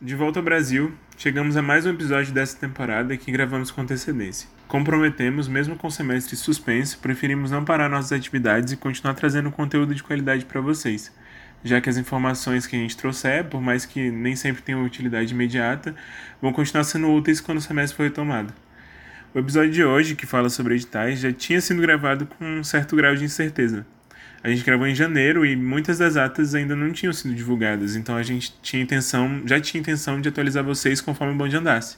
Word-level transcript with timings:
De 0.00 0.14
volta 0.14 0.38
ao 0.38 0.44
Brasil, 0.44 0.92
chegamos 1.16 1.56
a 1.56 1.62
mais 1.62 1.84
um 1.84 1.90
episódio 1.90 2.32
dessa 2.32 2.56
temporada 2.56 3.16
que 3.16 3.32
gravamos 3.32 3.72
com 3.72 3.80
antecedência. 3.80 4.48
Comprometemos, 4.68 5.48
mesmo 5.48 5.74
com 5.74 5.88
o 5.88 5.90
semestre 5.90 6.36
suspenso, 6.36 7.00
preferimos 7.00 7.50
não 7.50 7.64
parar 7.64 7.88
nossas 7.88 8.12
atividades 8.12 8.72
e 8.72 8.76
continuar 8.76 9.14
trazendo 9.14 9.50
conteúdo 9.50 9.92
de 9.96 10.04
qualidade 10.04 10.44
para 10.44 10.60
vocês, 10.60 11.12
já 11.64 11.80
que 11.80 11.90
as 11.90 11.96
informações 11.96 12.64
que 12.64 12.76
a 12.76 12.78
gente 12.78 12.96
trouxer, 12.96 13.46
por 13.46 13.60
mais 13.60 13.84
que 13.84 14.08
nem 14.08 14.36
sempre 14.36 14.62
tenham 14.62 14.84
utilidade 14.84 15.34
imediata, 15.34 15.96
vão 16.40 16.52
continuar 16.52 16.84
sendo 16.84 17.10
úteis 17.10 17.40
quando 17.40 17.58
o 17.58 17.60
semestre 17.60 17.96
for 17.96 18.04
retomado. 18.04 18.54
O 19.34 19.40
episódio 19.40 19.72
de 19.72 19.84
hoje, 19.84 20.14
que 20.14 20.26
fala 20.26 20.48
sobre 20.48 20.76
editais, 20.76 21.18
já 21.18 21.32
tinha 21.32 21.60
sido 21.60 21.82
gravado 21.82 22.24
com 22.24 22.44
um 22.44 22.62
certo 22.62 22.94
grau 22.94 23.16
de 23.16 23.24
incerteza. 23.24 23.84
A 24.42 24.48
gente 24.48 24.64
gravou 24.64 24.86
em 24.86 24.94
janeiro 24.94 25.44
e 25.44 25.56
muitas 25.56 25.98
das 25.98 26.16
atas 26.16 26.54
ainda 26.54 26.76
não 26.76 26.92
tinham 26.92 27.12
sido 27.12 27.34
divulgadas, 27.34 27.96
então 27.96 28.16
a 28.16 28.22
gente 28.22 28.54
tinha 28.62 28.82
intenção, 28.82 29.42
já 29.44 29.60
tinha 29.60 29.80
intenção 29.80 30.20
de 30.20 30.28
atualizar 30.28 30.62
vocês 30.62 31.00
conforme 31.00 31.34
o 31.34 31.36
bonde 31.36 31.56
andasse. 31.56 31.96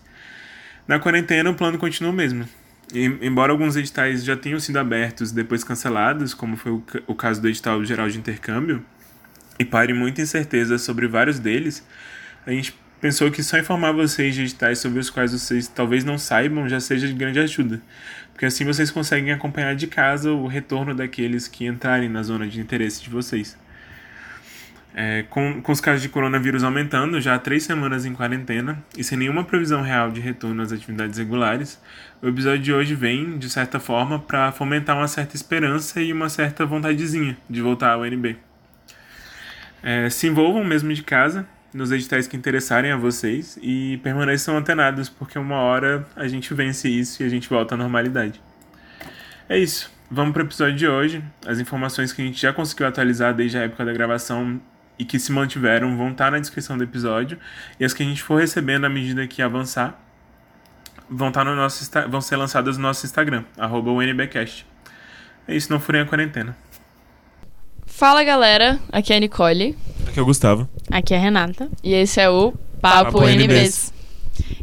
Na 0.88 0.98
quarentena, 0.98 1.50
o 1.50 1.54
plano 1.54 1.78
continua 1.78 2.10
o 2.10 2.14
mesmo. 2.14 2.48
E, 2.92 3.04
embora 3.20 3.52
alguns 3.52 3.76
editais 3.76 4.24
já 4.24 4.36
tenham 4.36 4.58
sido 4.58 4.78
abertos 4.78 5.30
e 5.30 5.34
depois 5.34 5.62
cancelados, 5.62 6.34
como 6.34 6.56
foi 6.56 6.72
o, 6.72 6.82
o 7.06 7.14
caso 7.14 7.40
do 7.40 7.48
edital 7.48 7.84
geral 7.84 8.08
de 8.08 8.18
intercâmbio, 8.18 8.82
e 9.58 9.64
pare 9.64 9.92
muita 9.92 10.22
incerteza 10.22 10.78
sobre 10.78 11.06
vários 11.06 11.38
deles, 11.38 11.86
a 12.46 12.50
gente 12.50 12.74
pensou 13.00 13.30
que 13.30 13.42
só 13.42 13.58
informar 13.58 13.92
vocês 13.92 14.34
de 14.34 14.42
editais 14.42 14.78
sobre 14.78 14.98
os 14.98 15.10
quais 15.10 15.32
vocês 15.32 15.68
talvez 15.68 16.04
não 16.04 16.18
saibam 16.18 16.68
já 16.68 16.80
seja 16.80 17.06
de 17.06 17.12
grande 17.12 17.38
ajuda, 17.38 17.80
porque 18.40 18.46
assim 18.46 18.64
vocês 18.64 18.90
conseguem 18.90 19.34
acompanhar 19.34 19.74
de 19.74 19.86
casa 19.86 20.32
o 20.32 20.46
retorno 20.46 20.94
daqueles 20.94 21.46
que 21.46 21.66
entrarem 21.66 22.08
na 22.08 22.22
zona 22.22 22.48
de 22.48 22.58
interesse 22.58 23.02
de 23.02 23.10
vocês. 23.10 23.54
É, 24.94 25.26
com, 25.28 25.60
com 25.60 25.70
os 25.70 25.78
casos 25.78 26.00
de 26.00 26.08
coronavírus 26.08 26.64
aumentando, 26.64 27.20
já 27.20 27.34
há 27.34 27.38
três 27.38 27.64
semanas 27.64 28.06
em 28.06 28.14
quarentena 28.14 28.82
e 28.96 29.04
sem 29.04 29.18
nenhuma 29.18 29.44
previsão 29.44 29.82
real 29.82 30.10
de 30.10 30.22
retorno 30.22 30.62
às 30.62 30.72
atividades 30.72 31.18
regulares, 31.18 31.78
o 32.22 32.28
episódio 32.28 32.62
de 32.62 32.72
hoje 32.72 32.94
vem, 32.94 33.36
de 33.36 33.50
certa 33.50 33.78
forma, 33.78 34.18
para 34.18 34.50
fomentar 34.52 34.96
uma 34.96 35.06
certa 35.06 35.36
esperança 35.36 36.00
e 36.00 36.10
uma 36.10 36.30
certa 36.30 36.64
vontadezinha 36.64 37.36
de 37.48 37.60
voltar 37.60 37.92
ao 37.92 38.06
NB. 38.06 38.38
É, 39.82 40.08
se 40.08 40.28
envolvam 40.28 40.64
mesmo 40.64 40.90
de 40.94 41.02
casa 41.02 41.46
nos 41.72 41.92
editais 41.92 42.26
que 42.26 42.36
interessarem 42.36 42.90
a 42.90 42.96
vocês 42.96 43.58
e 43.62 43.98
permaneçam 43.98 44.56
antenados, 44.56 45.08
porque 45.08 45.38
uma 45.38 45.56
hora 45.56 46.06
a 46.16 46.26
gente 46.26 46.52
vence 46.52 46.88
isso 46.88 47.22
e 47.22 47.26
a 47.26 47.28
gente 47.28 47.48
volta 47.48 47.74
à 47.74 47.78
normalidade. 47.78 48.40
É 49.48 49.58
isso. 49.58 49.90
Vamos 50.10 50.32
para 50.32 50.42
o 50.42 50.46
episódio 50.46 50.74
de 50.74 50.88
hoje. 50.88 51.24
As 51.46 51.60
informações 51.60 52.12
que 52.12 52.20
a 52.20 52.24
gente 52.24 52.40
já 52.40 52.52
conseguiu 52.52 52.86
atualizar 52.86 53.32
desde 53.32 53.58
a 53.58 53.62
época 53.62 53.84
da 53.84 53.92
gravação 53.92 54.60
e 54.98 55.04
que 55.04 55.18
se 55.18 55.30
mantiveram 55.30 55.96
vão 55.96 56.10
estar 56.10 56.30
na 56.32 56.38
descrição 56.38 56.76
do 56.76 56.84
episódio. 56.84 57.38
E 57.78 57.84
as 57.84 57.94
que 57.94 58.02
a 58.02 58.06
gente 58.06 58.22
for 58.22 58.40
recebendo 58.40 58.84
à 58.84 58.88
medida 58.88 59.26
que 59.26 59.40
avançar 59.40 59.98
vão, 61.08 61.28
estar 61.28 61.44
no 61.44 61.54
nosso, 61.54 61.88
vão 62.08 62.20
ser 62.20 62.36
lançadas 62.36 62.76
no 62.76 62.82
nosso 62.82 63.06
Instagram, 63.06 63.44
UNBcast. 63.58 64.66
É 65.46 65.54
isso, 65.54 65.72
não 65.72 65.80
furem 65.80 66.02
a 66.02 66.06
quarentena. 66.06 66.56
Fala 67.86 68.22
galera, 68.24 68.78
aqui 68.92 69.12
é 69.12 69.16
a 69.16 69.20
Nicole. 69.20 69.76
Aqui 70.10 70.18
é 70.18 70.22
o 70.22 70.26
Gustavo. 70.26 70.68
Aqui 70.90 71.14
é 71.14 71.16
a 71.16 71.20
Renata. 71.20 71.70
E 71.84 71.94
esse 71.94 72.20
é 72.20 72.28
o 72.28 72.52
Papo, 72.80 73.12
Papo 73.12 73.28
NBs. 73.28 73.44
NBs. 73.44 73.92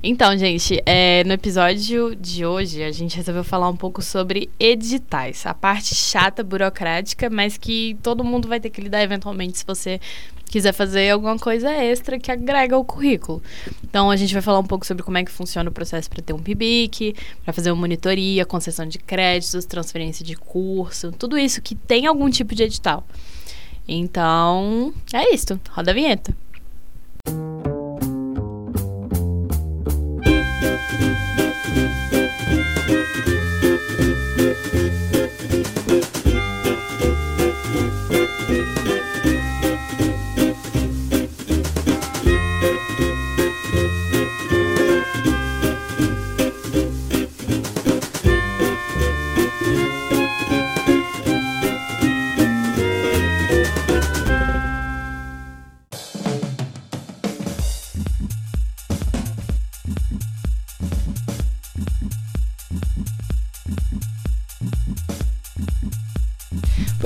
Então, 0.03 0.37
gente, 0.37 0.81
é, 0.85 1.23
no 1.23 1.31
episódio 1.31 2.13
de 2.17 2.45
hoje 2.45 2.83
a 2.83 2.91
gente 2.91 3.15
resolveu 3.15 3.45
falar 3.45 3.69
um 3.69 3.75
pouco 3.75 4.01
sobre 4.01 4.49
editais, 4.59 5.45
a 5.45 5.53
parte 5.53 5.95
chata, 5.95 6.43
burocrática, 6.43 7.29
mas 7.29 7.55
que 7.55 7.97
todo 8.03 8.25
mundo 8.25 8.45
vai 8.45 8.59
ter 8.59 8.69
que 8.69 8.81
lidar 8.81 9.01
eventualmente 9.01 9.59
se 9.59 9.65
você 9.65 10.01
quiser 10.49 10.73
fazer 10.73 11.11
alguma 11.11 11.37
coisa 11.39 11.71
extra 11.71 12.19
que 12.19 12.29
agrega 12.29 12.75
ao 12.75 12.83
currículo. 12.83 13.41
Então, 13.85 14.11
a 14.11 14.17
gente 14.17 14.33
vai 14.33 14.41
falar 14.41 14.59
um 14.59 14.65
pouco 14.65 14.85
sobre 14.85 15.01
como 15.01 15.17
é 15.17 15.23
que 15.23 15.31
funciona 15.31 15.69
o 15.69 15.73
processo 15.73 16.09
para 16.09 16.21
ter 16.21 16.33
um 16.33 16.39
PIBIC, 16.39 17.15
para 17.45 17.53
fazer 17.53 17.71
uma 17.71 17.79
monitoria, 17.79 18.45
concessão 18.45 18.85
de 18.85 18.97
créditos, 18.97 19.63
transferência 19.63 20.25
de 20.25 20.35
curso, 20.35 21.13
tudo 21.13 21.37
isso 21.37 21.61
que 21.61 21.73
tem 21.73 22.05
algum 22.05 22.29
tipo 22.29 22.53
de 22.53 22.63
edital. 22.63 23.05
Então, 23.87 24.93
é 25.13 25.33
isso. 25.33 25.59
Roda 25.69 25.91
a 25.91 25.93
vinheta. 25.93 26.35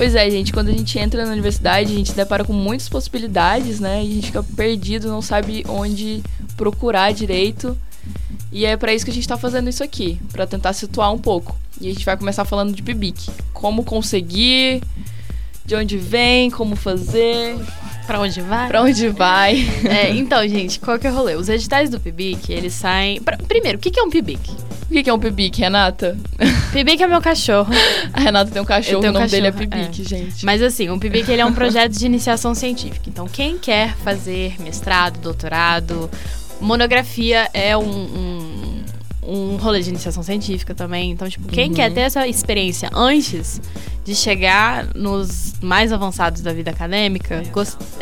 Pois 0.02 0.16
é, 0.16 0.28
gente, 0.28 0.52
quando 0.52 0.66
a 0.66 0.72
gente 0.72 0.98
entra 0.98 1.24
na 1.24 1.30
universidade, 1.30 1.92
a 1.92 1.96
gente 1.96 2.10
se 2.10 2.16
depara 2.16 2.42
com 2.42 2.52
muitas 2.52 2.88
possibilidades, 2.88 3.78
né? 3.78 4.02
E 4.02 4.10
a 4.10 4.14
gente 4.14 4.26
fica 4.26 4.42
perdido, 4.42 5.06
não 5.06 5.22
sabe 5.22 5.64
onde 5.68 6.24
procurar 6.56 7.14
direito. 7.14 7.78
E 8.50 8.66
é 8.66 8.76
para 8.76 8.92
isso 8.92 9.04
que 9.04 9.12
a 9.12 9.14
gente 9.14 9.28
tá 9.28 9.38
fazendo 9.38 9.70
isso 9.70 9.80
aqui, 9.84 10.20
para 10.32 10.44
tentar 10.44 10.72
situar 10.72 11.12
um 11.12 11.18
pouco. 11.18 11.56
E 11.80 11.88
a 11.88 11.92
gente 11.92 12.04
vai 12.04 12.16
começar 12.16 12.44
falando 12.44 12.74
de 12.74 12.82
PIBIC. 12.82 13.30
Como 13.52 13.84
conseguir, 13.84 14.82
de 15.64 15.76
onde 15.76 15.96
vem, 15.98 16.50
como 16.50 16.74
fazer. 16.74 17.56
Pra 18.04 18.18
onde 18.18 18.40
vai? 18.40 18.66
Pra 18.66 18.82
onde 18.82 19.08
vai. 19.08 19.64
é, 19.88 20.10
então, 20.10 20.44
gente, 20.48 20.80
qual 20.80 20.98
que 20.98 21.06
é 21.06 21.12
o 21.12 21.14
rolê? 21.14 21.36
Os 21.36 21.48
editais 21.48 21.88
do 21.88 22.00
PIBIC, 22.00 22.52
eles 22.52 22.72
saem... 22.72 23.22
Pra... 23.22 23.36
Primeiro, 23.36 23.78
o 23.78 23.80
que, 23.80 23.88
que 23.88 24.00
é 24.00 24.02
um 24.02 24.10
PIBIC? 24.10 24.50
O 24.92 25.02
que, 25.02 25.08
é 25.08 25.14
um 25.14 25.18
PIBIC, 25.18 25.58
Renata? 25.58 26.18
PIBIC 26.70 27.02
é 27.02 27.06
meu 27.06 27.22
cachorro. 27.22 27.72
A 28.12 28.20
Renata 28.20 28.50
tem 28.50 28.60
um 28.60 28.64
cachorro, 28.64 29.02
o 29.02 29.10
nome 29.10 29.26
dele 29.26 29.46
é 29.46 29.50
PIBIC, 29.50 30.02
é. 30.02 30.04
gente. 30.04 30.44
Mas 30.44 30.60
assim, 30.60 30.90
um 30.90 30.98
PIBIC 30.98 31.30
ele 31.32 31.40
é 31.40 31.46
um 31.46 31.54
projeto 31.54 31.92
de 31.92 32.04
iniciação 32.04 32.54
científica. 32.54 33.08
Então, 33.08 33.26
quem 33.26 33.56
quer 33.56 33.96
fazer 33.96 34.60
mestrado, 34.60 35.18
doutorado, 35.18 36.10
monografia 36.60 37.48
é 37.54 37.74
um, 37.74 37.82
um, 37.88 38.84
um 39.22 39.56
rolê 39.56 39.80
de 39.80 39.88
iniciação 39.88 40.22
científica 40.22 40.74
também. 40.74 41.10
Então, 41.10 41.26
tipo, 41.26 41.48
quem 41.48 41.70
uhum. 41.70 41.74
quer 41.74 41.90
ter 41.90 42.00
essa 42.02 42.28
experiência 42.28 42.90
antes 42.92 43.62
de 44.04 44.14
chegar 44.14 44.88
nos 44.94 45.54
mais 45.62 45.90
avançados 45.90 46.42
da 46.42 46.52
vida 46.52 46.70
acadêmica, 46.70 47.42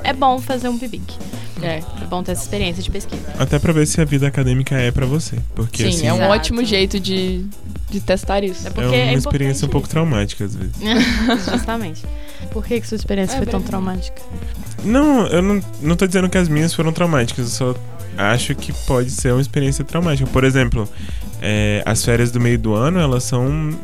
é 0.03 0.13
bom 0.13 0.41
fazer 0.41 0.69
um 0.69 0.77
PIBIC. 0.77 1.15
É, 1.63 1.79
é 1.79 2.07
bom 2.09 2.23
ter 2.23 2.33
essa 2.33 2.43
experiência 2.43 2.83
de 2.83 2.91
pesquisa. 2.91 3.23
Até 3.39 3.59
pra 3.59 3.73
ver 3.73 3.87
se 3.87 4.01
a 4.01 4.05
vida 4.05 4.27
acadêmica 4.27 4.77
é 4.77 4.91
pra 4.91 5.07
você. 5.07 5.39
Porque, 5.55 5.85
Sim, 5.85 5.89
assim, 5.89 6.07
é 6.07 6.13
um 6.13 6.17
Exato. 6.17 6.33
ótimo 6.33 6.65
jeito 6.65 7.01
de, 7.01 7.45
de 7.91 8.01
testar 8.01 8.43
isso. 8.45 8.67
É, 8.67 8.71
porque 8.71 8.95
é 8.95 9.05
uma 9.05 9.13
é 9.13 9.15
experiência 9.15 9.67
um 9.67 9.71
pouco 9.71 9.89
traumática, 9.89 10.45
às 10.45 10.55
vezes. 10.55 10.75
Justamente. 11.51 12.03
Por 12.51 12.65
que, 12.65 12.81
que 12.81 12.87
sua 12.87 12.97
experiência 12.97 13.35
é 13.35 13.39
foi 13.39 13.47
tão 13.47 13.61
traumática? 13.61 14.21
Não, 14.85 15.27
eu 15.27 15.43
não, 15.43 15.61
não 15.83 15.97
tô 15.97 16.07
dizendo 16.07 16.29
que 16.29 16.39
as 16.39 16.49
minhas 16.49 16.73
foram 16.73 16.93
traumáticas, 16.93 17.45
eu 17.61 17.75
só 17.75 17.81
acho 18.17 18.55
que 18.55 18.73
pode 18.87 19.11
ser 19.11 19.33
uma 19.33 19.41
experiência 19.41 19.85
traumática. 19.85 20.29
Por 20.31 20.45
exemplo, 20.45 20.89
é, 21.41 21.83
as 21.85 22.05
férias 22.05 22.31
do 22.31 22.41
meio 22.41 22.59
do 22.59 22.75
ano, 22.75 22.99
elas 22.99 23.25
são 23.25 23.79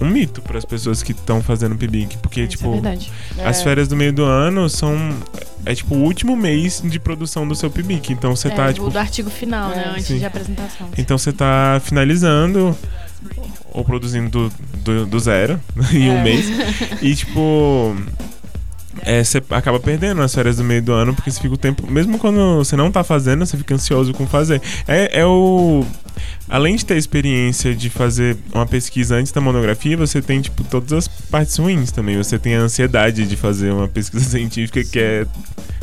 um 0.00 0.08
mito 0.08 0.40
para 0.42 0.58
as 0.58 0.64
pessoas 0.64 1.02
que 1.02 1.12
estão 1.12 1.42
fazendo 1.42 1.76
PIBIC, 1.76 2.18
porque 2.18 2.42
Isso 2.42 2.50
tipo, 2.50 2.80
é 3.36 3.46
as 3.46 3.62
férias 3.62 3.88
do 3.88 3.96
meio 3.96 4.12
do 4.12 4.24
ano 4.24 4.68
são 4.68 4.96
é 5.64 5.74
tipo 5.74 5.94
o 5.94 6.02
último 6.02 6.36
mês 6.36 6.82
de 6.84 6.98
produção 6.98 7.46
do 7.46 7.54
seu 7.54 7.70
PIBIC, 7.70 8.12
então 8.12 8.34
você 8.34 8.48
é, 8.48 8.50
tá 8.50 8.72
tipo 8.72 8.90
do 8.90 8.98
artigo 8.98 9.30
final, 9.30 9.70
né, 9.70 9.92
antes 9.92 10.06
sim. 10.06 10.18
de 10.18 10.24
apresentação. 10.24 10.88
Então 10.96 11.18
você 11.18 11.32
tá 11.32 11.80
finalizando 11.84 12.76
ou 13.72 13.84
produzindo 13.84 14.30
do, 14.30 14.52
do, 14.78 15.06
do 15.06 15.20
zero 15.20 15.60
em 15.92 16.10
um 16.10 16.18
é. 16.18 16.22
mês 16.22 16.46
e 17.02 17.14
tipo 17.14 17.94
é, 19.08 19.24
você 19.24 19.42
acaba 19.50 19.80
perdendo 19.80 20.20
as 20.20 20.34
férias 20.34 20.58
do 20.58 20.64
meio 20.64 20.82
do 20.82 20.92
ano, 20.92 21.14
porque 21.14 21.30
você 21.30 21.40
fica 21.40 21.54
o 21.54 21.56
tempo. 21.56 21.90
Mesmo 21.90 22.18
quando 22.18 22.58
você 22.58 22.76
não 22.76 22.92
tá 22.92 23.02
fazendo, 23.02 23.46
você 23.46 23.56
fica 23.56 23.74
ansioso 23.74 24.12
com 24.12 24.26
fazer. 24.26 24.60
É, 24.86 25.20
é 25.20 25.24
o. 25.24 25.82
Além 26.46 26.76
de 26.76 26.84
ter 26.84 26.92
a 26.92 26.98
experiência 26.98 27.74
de 27.74 27.88
fazer 27.88 28.36
uma 28.52 28.66
pesquisa 28.66 29.16
antes 29.16 29.32
da 29.32 29.40
monografia, 29.40 29.96
você 29.96 30.20
tem, 30.20 30.42
tipo, 30.42 30.62
todas 30.62 30.92
as 30.92 31.08
partes 31.08 31.56
ruins 31.56 31.90
também. 31.90 32.18
Você 32.18 32.38
tem 32.38 32.54
a 32.54 32.60
ansiedade 32.60 33.26
de 33.26 33.34
fazer 33.34 33.72
uma 33.72 33.88
pesquisa 33.88 34.24
científica 34.28 34.84
que 34.84 34.98
é 34.98 35.26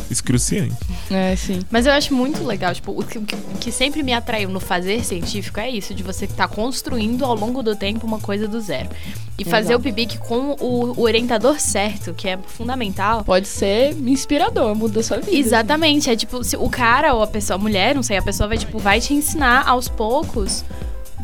excruciante. 0.09 0.75
É, 1.11 1.35
sim. 1.35 1.59
Mas 1.69 1.85
eu 1.85 1.91
acho 1.93 2.13
muito 2.13 2.43
legal, 2.43 2.73
tipo, 2.73 2.91
o 2.91 3.03
que, 3.03 3.17
o 3.17 3.21
que- 3.59 3.71
sempre 3.71 4.01
me 4.03 4.13
atraiu 4.13 4.49
no 4.49 4.59
fazer 4.59 5.03
científico 5.03 5.59
é 5.59 5.69
isso, 5.69 5.93
de 5.93 6.03
você 6.03 6.25
estar 6.25 6.47
construindo 6.47 7.25
ao 7.25 7.35
longo 7.35 7.61
do 7.63 7.75
tempo 7.75 8.05
uma 8.05 8.19
coisa 8.19 8.47
do 8.47 8.59
zero. 8.61 8.89
E 9.37 9.43
fazer 9.43 9.73
Exato. 9.73 9.79
o 9.79 9.83
PIBIC 9.83 10.17
com 10.19 10.55
o, 10.59 10.93
o 10.97 11.01
orientador 11.01 11.59
certo, 11.59 12.13
que 12.13 12.27
é 12.27 12.37
fundamental. 12.37 13.23
Pode 13.23 13.47
ser 13.47 13.91
inspirador, 14.07 14.73
muda 14.75 14.99
a 14.99 15.03
sua 15.03 15.17
vida. 15.17 15.35
Exatamente, 15.35 16.09
é 16.09 16.15
tipo, 16.15 16.43
se 16.43 16.55
o 16.55 16.69
cara 16.69 17.13
ou 17.13 17.21
a 17.21 17.27
pessoa, 17.27 17.55
a 17.55 17.61
mulher, 17.61 17.93
não 17.95 18.03
sei, 18.03 18.17
a 18.17 18.21
pessoa 18.21 18.47
vai, 18.47 18.57
tipo, 18.57 18.79
vai 18.79 19.01
te 19.01 19.13
ensinar 19.13 19.67
aos 19.67 19.87
poucos 19.89 20.63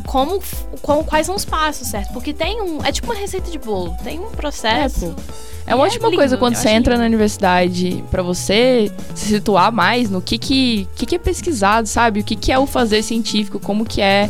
como, 0.05 0.41
qual- 0.81 1.03
quais 1.03 1.25
são 1.25 1.35
os 1.35 1.45
passos, 1.45 1.87
certo? 1.87 2.11
Porque 2.13 2.33
tem 2.33 2.61
um, 2.61 2.83
é 2.83 2.91
tipo 2.91 3.07
uma 3.07 3.15
receita 3.15 3.49
de 3.49 3.57
bolo, 3.57 3.95
tem 4.03 4.19
um 4.19 4.29
processo. 4.31 5.13
É. 5.37 5.51
É 5.67 5.75
uma 5.75 5.83
é 5.85 5.87
ótima 5.87 6.07
lindo, 6.07 6.17
coisa 6.17 6.37
quando 6.37 6.55
você 6.55 6.69
entra 6.69 6.93
lindo. 6.93 7.01
na 7.01 7.07
universidade 7.07 8.03
pra 8.09 8.23
você 8.23 8.91
se 9.13 9.27
situar 9.27 9.71
mais 9.71 10.09
no 10.09 10.19
que 10.21 10.37
que, 10.37 10.87
que, 10.95 11.05
que 11.05 11.15
é 11.15 11.19
pesquisado, 11.19 11.87
sabe? 11.87 12.19
O 12.21 12.23
que, 12.23 12.35
que 12.35 12.51
é 12.51 12.57
o 12.57 12.65
fazer 12.65 13.03
científico, 13.03 13.59
como 13.59 13.85
que 13.85 14.01
é 14.01 14.29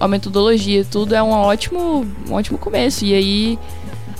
a 0.00 0.06
metodologia, 0.06 0.84
tudo 0.90 1.14
é 1.14 1.22
um 1.22 1.30
ótimo, 1.30 2.06
um 2.28 2.32
ótimo 2.34 2.58
começo. 2.58 3.04
E 3.06 3.14
aí, 3.14 3.58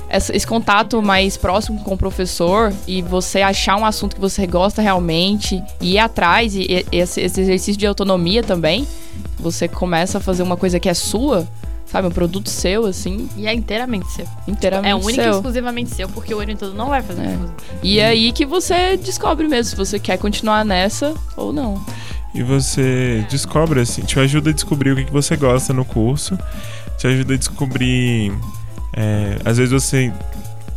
essa- 0.09 0.35
esse 0.35 0.47
contato 0.47 1.01
mais 1.03 1.37
próximo 1.37 1.79
com 1.85 1.95
o 1.95 1.99
professor 1.99 2.73
e 2.89 3.03
você 3.03 3.43
achar 3.43 3.77
um 3.77 3.85
assunto 3.85 4.15
que 4.15 4.21
você 4.21 4.47
gosta 4.47 4.81
realmente 4.81 5.63
e 5.81 5.93
ir 5.95 5.99
atrás, 5.99 6.55
e, 6.57 6.63
e- 6.63 6.87
esse, 6.91 7.21
esse 7.21 7.41
exercício 7.41 7.79
de 7.79 7.87
autonomia 7.87 8.43
também, 8.43 8.87
você 9.45 9.69
começa 9.69 10.19
a 10.19 10.21
fazer 10.21 10.43
uma 10.43 10.57
coisa 10.57 10.81
que 10.81 10.89
é 10.89 10.95
sua, 10.95 11.47
sabe? 11.87 12.09
Um 12.09 12.11
produto 12.11 12.49
seu, 12.49 12.87
assim, 12.87 13.29
E 13.37 13.47
é 13.47 13.53
inteiramente 13.55 14.11
seu. 14.11 14.27
inteiramente 14.49 14.91
É 14.91 14.95
único 14.95 15.11
e 15.11 15.15
seu. 15.15 15.33
exclusivamente 15.35 15.95
seu, 15.95 16.09
porque 16.09 16.35
o 16.35 16.39
orientador 16.39 16.75
não 16.75 16.89
vai 16.89 17.03
fazer 17.03 17.23
É. 17.23 17.39
E 17.83 17.99
é 18.01 18.07
aí 18.09 18.33
que 18.33 18.45
você 18.47 18.97
descobre 18.97 19.47
mesmo 19.47 19.71
se 19.71 19.77
você 19.77 19.99
quer 19.99 20.17
continuar 20.19 20.65
nessa 20.65 21.15
ou 21.37 21.53
não. 21.53 21.81
E 22.35 22.43
você 22.43 23.25
descobre, 23.31 23.81
assim, 23.81 24.03
te 24.03 24.19
ajuda 24.19 24.51
a 24.51 24.53
descobrir 24.53 24.91
o 24.93 24.97
que, 24.97 25.05
que 25.05 25.13
você 25.13 25.37
gosta 25.37 25.73
no 25.73 25.85
curso, 25.85 26.37
te 26.99 27.07
ajuda 27.07 27.35
a 27.35 27.37
descobrir. 27.37 28.33
é, 28.97 29.37
às 29.45 29.59
vezes 29.59 29.73
você 29.73 30.13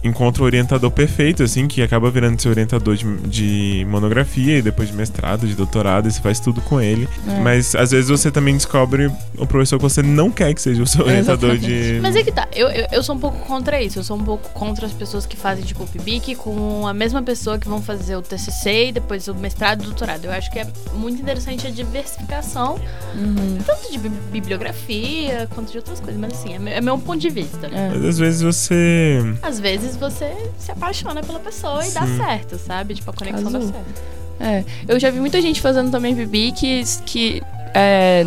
encontra 0.04 0.42
o 0.44 0.46
orientador 0.46 0.90
perfeito, 0.92 1.44
assim, 1.44 1.68
que 1.68 1.82
acaba 1.82 2.10
virando 2.10 2.42
seu 2.42 2.52
orientador 2.52 2.96
de, 2.96 3.06
de 3.28 3.86
monografia 3.90 4.58
e 4.58 4.62
depois 4.62 4.90
de 4.90 4.96
mestrado, 4.96 5.48
de 5.48 5.56
doutorado, 5.56 6.08
e 6.08 6.12
você 6.12 6.22
faz 6.22 6.40
tudo 6.40 6.62
com 6.62 6.80
ele. 6.80 7.08
É. 7.28 7.40
Mas 7.42 7.76
às 7.76 7.92
vezes 7.92 8.10
você 8.10 8.30
também 8.32 8.56
descobre 8.56 9.12
o 9.38 9.46
professor 9.48 9.78
que 9.78 9.84
você 9.84 10.02
não 10.04 10.30
quer 10.32 10.54
que 10.54 10.62
seja 10.62 10.82
o 10.84 10.88
seu 10.88 11.06
orientador 11.06 11.58
de. 11.58 12.00
Mas 12.02 12.16
é 12.16 12.24
que 12.24 12.32
tá, 12.32 12.48
eu, 12.56 12.68
eu, 12.70 12.88
eu 12.92 13.04
sou 13.04 13.16
um 13.16 13.20
pouco 13.20 13.40
contra 13.46 13.82
isso. 13.82 14.00
Eu 14.00 14.04
sou 14.04 14.18
um 14.18 14.24
pouco 14.24 14.50
contra 14.50 14.86
as 14.86 14.94
pessoas 14.94 15.26
que 15.26 15.36
fazem, 15.36 15.64
tipo, 15.66 15.84
o 15.84 15.88
PIBIC 15.88 16.36
com 16.36 16.88
a 16.88 16.94
mesma 16.94 17.22
pessoa 17.22 17.58
que 17.58 17.68
vão 17.68 17.82
fazer 17.82 18.16
o 18.16 18.22
TCC 18.22 18.88
e 18.88 18.92
depois 18.92 19.28
o 19.28 19.36
mestrado 19.36 19.82
e 19.82 19.84
o 19.84 19.88
doutorado. 19.88 20.26
Eu 20.26 20.32
acho 20.32 20.50
que 20.52 20.60
é 20.60 20.68
muito 20.94 21.22
interessante 21.22 21.68
a 21.68 21.70
diversificação, 21.72 22.80
Uhum. 23.16 23.58
tanto 23.66 23.92
de 23.92 23.98
bi- 23.98 24.12
bibliografia 24.32 25.48
quanto 25.54 25.72
de 25.72 25.78
outras 25.78 26.00
coisas. 26.00 26.20
Mas 26.20 26.34
assim, 26.34 26.54
é 26.54 26.60
meu, 26.60 26.74
é 26.74 26.82
meu 26.82 26.98
ponto 26.98 27.20
de 27.20 27.30
vista. 27.30 27.68
É. 27.68 27.90
Mas 27.90 28.06
às 28.06 28.18
vezes 28.20 28.42
você. 28.42 29.20
Às 29.42 29.60
vezes 29.60 29.87
você 29.96 30.36
se 30.58 30.72
apaixona 30.72 31.22
pela 31.22 31.40
pessoa 31.40 31.86
e 31.86 31.92
dá 31.92 32.06
certo, 32.06 32.58
sabe? 32.58 32.96
Tipo, 32.96 33.12
a 33.12 33.14
conexão 33.14 33.52
dá 33.52 33.58
Azul. 33.60 33.72
certo. 33.72 34.02
É, 34.40 34.64
eu 34.88 35.00
já 35.00 35.10
vi 35.10 35.20
muita 35.20 35.42
gente 35.42 35.60
fazendo 35.62 35.90
também 35.90 36.14
bibi 36.14 36.52
que, 36.52 36.84
que 37.06 37.42
é, 37.74 38.24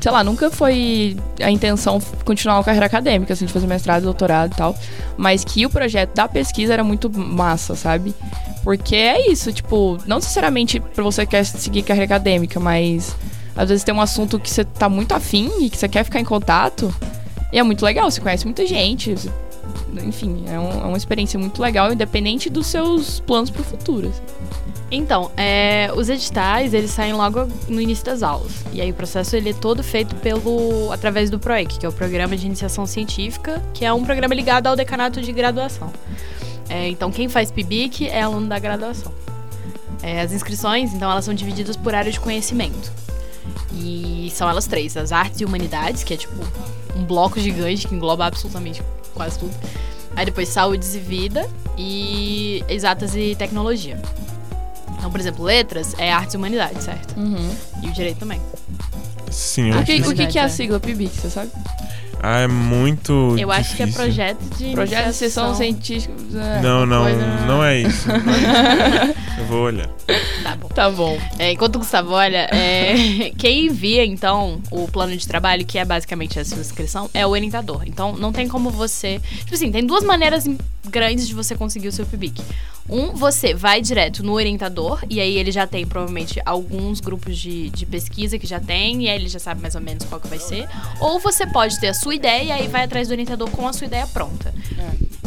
sei 0.00 0.12
lá, 0.12 0.22
nunca 0.22 0.50
foi 0.50 1.16
a 1.42 1.50
intenção 1.50 1.98
continuar 2.24 2.56
uma 2.58 2.64
carreira 2.64 2.84
acadêmica, 2.86 3.32
assim, 3.32 3.46
de 3.46 3.52
fazer 3.52 3.66
mestrado, 3.66 4.02
doutorado 4.02 4.52
e 4.52 4.56
tal, 4.56 4.76
mas 5.16 5.42
que 5.44 5.64
o 5.64 5.70
projeto 5.70 6.14
da 6.14 6.28
pesquisa 6.28 6.74
era 6.74 6.84
muito 6.84 7.08
massa, 7.10 7.74
sabe? 7.74 8.14
Porque 8.62 8.94
é 8.94 9.30
isso, 9.30 9.52
tipo, 9.52 9.98
não 10.06 10.16
necessariamente 10.16 10.80
pra 10.80 11.02
você 11.02 11.24
quer 11.24 11.44
seguir 11.44 11.82
carreira 11.82 12.04
acadêmica, 12.14 12.60
mas 12.60 13.16
às 13.56 13.68
vezes 13.70 13.84
tem 13.84 13.94
um 13.94 14.00
assunto 14.00 14.38
que 14.38 14.50
você 14.50 14.64
tá 14.64 14.88
muito 14.88 15.12
afim 15.12 15.50
e 15.60 15.70
que 15.70 15.78
você 15.78 15.88
quer 15.88 16.04
ficar 16.04 16.20
em 16.20 16.24
contato, 16.24 16.94
e 17.52 17.58
é 17.58 17.62
muito 17.62 17.82
legal, 17.84 18.10
você 18.10 18.20
conhece 18.20 18.44
muita 18.44 18.66
gente, 18.66 19.12
você- 19.12 19.30
enfim, 20.04 20.44
é, 20.48 20.58
um- 20.58 20.70
é 20.82 20.84
uma 20.86 20.96
experiência 20.96 21.38
muito 21.38 21.60
legal, 21.60 21.92
independente 21.92 22.48
dos 22.50 22.66
seus 22.66 23.20
planos 23.20 23.50
pro 23.50 23.62
futuro. 23.64 24.08
assim. 24.08 24.22
Então, 24.90 25.30
é, 25.36 25.90
os 25.96 26.08
editais, 26.08 26.72
eles 26.72 26.90
saem 26.90 27.14
logo 27.14 27.48
no 27.68 27.80
início 27.80 28.04
das 28.04 28.22
aulas. 28.22 28.52
E 28.72 28.80
aí 28.80 28.90
o 28.90 28.94
processo 28.94 29.34
ele 29.34 29.50
é 29.50 29.52
todo 29.52 29.82
feito 29.82 30.14
pelo 30.16 30.92
através 30.92 31.30
do 31.30 31.38
PROEC, 31.38 31.78
que 31.78 31.86
é 31.86 31.88
o 31.88 31.92
Programa 31.92 32.36
de 32.36 32.46
Iniciação 32.46 32.86
Científica, 32.86 33.62
que 33.72 33.84
é 33.84 33.92
um 33.92 34.04
programa 34.04 34.34
ligado 34.34 34.66
ao 34.68 34.76
decanato 34.76 35.20
de 35.20 35.32
graduação. 35.32 35.90
É, 36.68 36.88
então, 36.88 37.10
quem 37.10 37.28
faz 37.28 37.50
PIBIC 37.50 38.06
é 38.08 38.22
aluno 38.22 38.46
da 38.46 38.58
graduação. 38.58 39.12
É, 40.02 40.20
as 40.20 40.32
inscrições, 40.32 40.92
então, 40.94 41.10
elas 41.10 41.24
são 41.24 41.34
divididas 41.34 41.76
por 41.76 41.94
área 41.94 42.12
de 42.12 42.20
conhecimento. 42.20 42.92
E 43.72 44.30
são 44.32 44.48
elas 44.48 44.66
três, 44.66 44.96
as 44.96 45.12
artes 45.12 45.40
e 45.40 45.44
humanidades, 45.44 46.04
que 46.04 46.14
é 46.14 46.16
tipo 46.16 46.34
um 46.96 47.04
bloco 47.04 47.40
gigante 47.40 47.88
que 47.88 47.94
engloba 47.94 48.24
absolutamente 48.26 48.82
quase 49.14 49.38
tudo. 49.38 49.54
Aí 50.16 50.24
depois 50.26 50.48
saúdes 50.48 50.94
e 50.94 50.98
vida 51.00 51.48
e 51.76 52.64
exatas 52.68 53.14
e 53.16 53.34
tecnologia. 53.34 54.00
Então, 54.96 55.10
por 55.10 55.18
exemplo, 55.20 55.44
letras 55.44 55.94
é 55.98 56.12
artes 56.12 56.34
e 56.34 56.36
humanidades, 56.36 56.84
certo? 56.84 57.18
Uhum. 57.18 57.50
E 57.82 57.88
o 57.88 57.92
direito 57.92 58.18
também. 58.18 58.40
Sim, 59.30 59.68
eu 59.70 59.74
O 59.74 59.78
acho 59.78 59.86
que, 59.86 60.00
que- 60.02 60.08
o 60.08 60.14
que, 60.14 60.26
que 60.28 60.38
é 60.38 60.42
a 60.42 60.46
É. 60.46 60.48
sigla 60.48 60.78
PIBIC, 60.80 61.12
você 61.20 61.30
sabe? 61.30 61.50
Ah, 62.26 62.40
é 62.40 62.46
muito. 62.46 63.36
Eu 63.38 63.52
acho 63.52 63.76
que 63.76 63.82
é 63.82 63.86
projeto 63.86 64.40
de 64.56 64.72
Projeto 64.72 65.00
de 65.02 65.08
iniciação. 65.08 65.54
científica. 65.54 66.14
é, 66.34 66.62
Não, 66.62 66.86
não, 66.86 67.02
coisa- 67.02 67.26
não 67.46 67.62
é 67.62 67.82
isso. 67.82 68.08
eu 69.38 69.44
vou 69.44 69.64
olhar. 69.64 69.88
Tá 70.42 70.56
bom. 70.56 70.68
Tá 70.68 70.90
bom. 70.90 71.18
É, 71.38 71.52
enquanto 71.52 71.76
o 71.76 71.78
Gustavo 71.80 72.12
olha, 72.12 72.48
é, 72.50 73.30
quem 73.36 73.66
envia, 73.66 74.06
então, 74.06 74.58
o 74.70 74.88
plano 74.88 75.14
de 75.14 75.28
trabalho, 75.28 75.66
que 75.66 75.76
é 75.78 75.84
basicamente 75.84 76.40
a 76.40 76.44
sua 76.46 76.58
inscrição, 76.60 77.10
é 77.12 77.26
o 77.26 77.30
orientador. 77.30 77.82
Então, 77.86 78.14
não 78.16 78.32
tem 78.32 78.48
como 78.48 78.70
você... 78.70 79.20
Tipo 79.40 79.54
assim, 79.54 79.70
tem 79.70 79.84
duas 79.84 80.02
maneiras 80.02 80.48
grandes 80.88 81.28
de 81.28 81.34
você 81.34 81.54
conseguir 81.54 81.88
o 81.88 81.92
seu 81.92 82.06
PIBIC. 82.06 82.42
Um, 82.88 83.12
você 83.12 83.54
vai 83.54 83.80
direto 83.80 84.22
no 84.22 84.32
orientador, 84.32 85.02
e 85.08 85.20
aí 85.20 85.38
ele 85.38 85.50
já 85.50 85.66
tem, 85.66 85.86
provavelmente, 85.86 86.40
alguns 86.44 87.00
grupos 87.00 87.38
de, 87.38 87.70
de 87.70 87.86
pesquisa 87.86 88.38
que 88.38 88.46
já 88.46 88.60
tem, 88.60 89.04
e 89.04 89.08
aí 89.08 89.16
ele 89.16 89.28
já 89.28 89.38
sabe 89.38 89.62
mais 89.62 89.74
ou 89.74 89.80
menos 89.80 90.04
qual 90.04 90.20
que 90.20 90.28
vai 90.28 90.38
ser. 90.38 90.68
Ou 91.00 91.18
você 91.18 91.46
pode 91.46 91.80
ter 91.80 91.88
a 91.88 91.94
sua 91.94 92.14
ideia, 92.14 92.42
e 92.44 92.52
aí 92.52 92.68
vai 92.68 92.84
atrás 92.84 93.08
do 93.08 93.12
orientador 93.12 93.50
com 93.50 93.66
a 93.66 93.72
sua 93.72 93.86
ideia 93.86 94.06
pronta. 94.06 94.54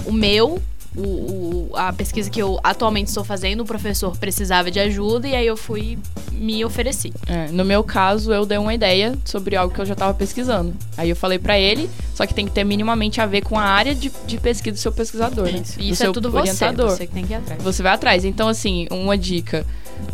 O 0.06 0.12
meu, 0.12 0.62
o, 0.98 1.70
o- 1.72 1.76
a 1.76 1.94
pesquisa 1.94 2.30
que 2.30 2.42
eu 2.42 2.60
atualmente 2.64 3.08
estou 3.08 3.24
fazendo, 3.24 3.62
o 3.62 3.66
professor 3.66 4.16
precisava 4.18 4.72
de 4.72 4.80
ajuda 4.80 5.28
e 5.28 5.36
aí 5.36 5.46
eu 5.48 5.56
fui 5.58 5.98
me 6.32 6.64
ofereci. 6.64 7.12
É, 7.28 7.48
no 7.52 7.66
meu 7.66 7.84
caso, 7.84 8.32
eu 8.32 8.46
dei 8.46 8.58
uma 8.58 8.74
ideia 8.74 9.18
sobre 9.26 9.56
algo 9.56 9.74
que 9.74 9.80
eu 9.82 9.86
já 9.86 9.96
tava 9.96 10.14
pesquisando. 10.14 10.74
Aí 10.96 11.10
eu 11.10 11.16
falei 11.16 11.40
pra 11.40 11.58
ele, 11.60 11.90
só 12.14 12.26
que 12.26 12.34
tem 12.34 12.46
que 12.46 12.52
ter 12.52 12.64
minimamente 12.64 13.20
a 13.20 13.26
ver 13.26 13.42
com 13.42 13.58
a 13.58 13.64
área 13.64 13.94
de, 13.96 14.12
de 14.26 14.38
pesquisa 14.38 14.74
do 14.76 14.80
seu 14.80 14.92
pesquisador, 14.92 15.46
né? 15.46 15.62
Isso, 15.64 15.82
isso 15.82 16.04
é 16.04 16.12
tudo 16.12 16.30
você, 16.30 16.38
orientador. 16.52 16.90
você 16.92 17.08
que 17.08 17.14
tem 17.14 17.26
que 17.26 17.34
ir 17.34 17.38
atrás. 17.38 17.62
Você 17.64 17.82
vai 17.84 17.94
atrás. 17.94 18.24
Então, 18.26 18.48
assim, 18.48 18.88
uma 18.92 19.18
dica. 19.18 19.66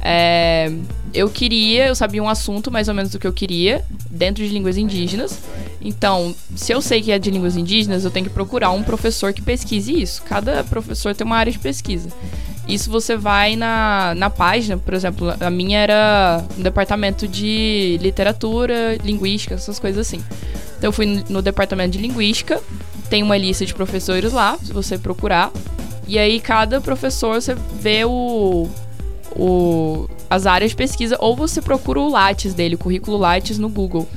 É, 0.01 0.71
eu 1.13 1.29
queria, 1.29 1.87
eu 1.87 1.95
sabia 1.95 2.23
um 2.23 2.29
assunto 2.29 2.71
mais 2.71 2.87
ou 2.87 2.93
menos 2.93 3.11
do 3.11 3.19
que 3.19 3.27
eu 3.27 3.33
queria, 3.33 3.83
dentro 4.09 4.43
de 4.43 4.49
línguas 4.49 4.77
indígenas. 4.77 5.39
Então, 5.83 6.33
se 6.55 6.71
eu 6.71 6.81
sei 6.81 7.01
que 7.01 7.11
é 7.11 7.19
de 7.19 7.29
línguas 7.29 7.57
indígenas, 7.57 8.05
eu 8.05 8.11
tenho 8.11 8.25
que 8.25 8.31
procurar 8.33 8.71
um 8.71 8.81
professor 8.81 9.33
que 9.33 9.41
pesquise 9.41 10.01
isso. 10.01 10.23
Cada 10.23 10.63
professor 10.63 11.13
tem 11.13 11.25
uma 11.27 11.35
área 11.35 11.51
de 11.51 11.59
pesquisa. 11.59 12.09
Isso 12.65 12.89
você 12.89 13.17
vai 13.17 13.57
na, 13.57 14.13
na 14.15 14.29
página, 14.29 14.77
por 14.77 14.93
exemplo, 14.93 15.33
a 15.37 15.49
minha 15.49 15.79
era 15.79 16.45
no 16.55 16.63
departamento 16.63 17.27
de 17.27 17.99
literatura, 18.01 18.95
linguística, 19.03 19.55
essas 19.55 19.77
coisas 19.77 20.07
assim. 20.07 20.23
Então 20.77 20.87
eu 20.87 20.93
fui 20.93 21.21
no- 21.27 21.41
departamento 21.41 21.91
de 21.91 21.97
linguística, 21.97 22.61
tem 23.09 23.21
uma 23.21 23.35
lista 23.35 23.65
de 23.65 23.73
professores 23.73 24.31
lá, 24.31 24.57
se 24.63 24.71
você 24.71 24.97
procurar. 24.97 25.51
E 26.07 26.17
aí 26.17 26.39
cada 26.39 26.79
professor 26.79 27.41
você 27.41 27.55
vê 27.81 28.05
o, 28.05 28.69
o 29.35 30.07
as 30.29 30.45
áreas 30.45 30.71
de 30.71 30.77
pesquisa 30.77 31.17
ou 31.19 31.35
você 31.35 31.61
procura 31.61 31.99
o 31.99 32.09
Lattes 32.09 32.53
dele, 32.53 32.75
o 32.75 32.77
currículo 32.77 33.17
Lattes 33.17 33.57
no 33.57 33.67
Google, 33.67 34.07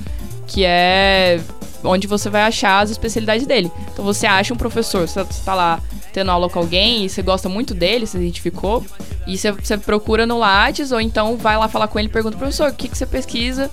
que 0.46 0.64
é 0.64 1.40
onde 1.86 2.06
você 2.06 2.28
vai 2.28 2.42
achar 2.42 2.80
as 2.80 2.90
especialidades 2.90 3.46
dele. 3.46 3.70
Então 3.92 4.04
você 4.04 4.26
acha 4.26 4.52
um 4.52 4.56
professor, 4.56 5.08
você 5.08 5.24
tá 5.44 5.54
lá 5.54 5.80
tendo 6.12 6.30
aula 6.30 6.48
com 6.48 6.58
alguém 6.58 7.04
e 7.04 7.08
você 7.08 7.22
gosta 7.22 7.48
muito 7.48 7.74
dele, 7.74 8.06
se 8.06 8.16
identificou, 8.16 8.84
e 9.26 9.36
você, 9.36 9.52
você 9.52 9.76
procura 9.76 10.26
no 10.26 10.38
Lattes 10.38 10.90
ou 10.90 11.00
então 11.00 11.36
vai 11.36 11.56
lá 11.56 11.68
falar 11.68 11.88
com 11.88 11.98
ele 11.98 12.08
e 12.08 12.10
pergunta, 12.10 12.36
professor, 12.36 12.70
o 12.70 12.74
que, 12.74 12.88
que 12.88 12.96
você 12.96 13.06
pesquisa? 13.06 13.70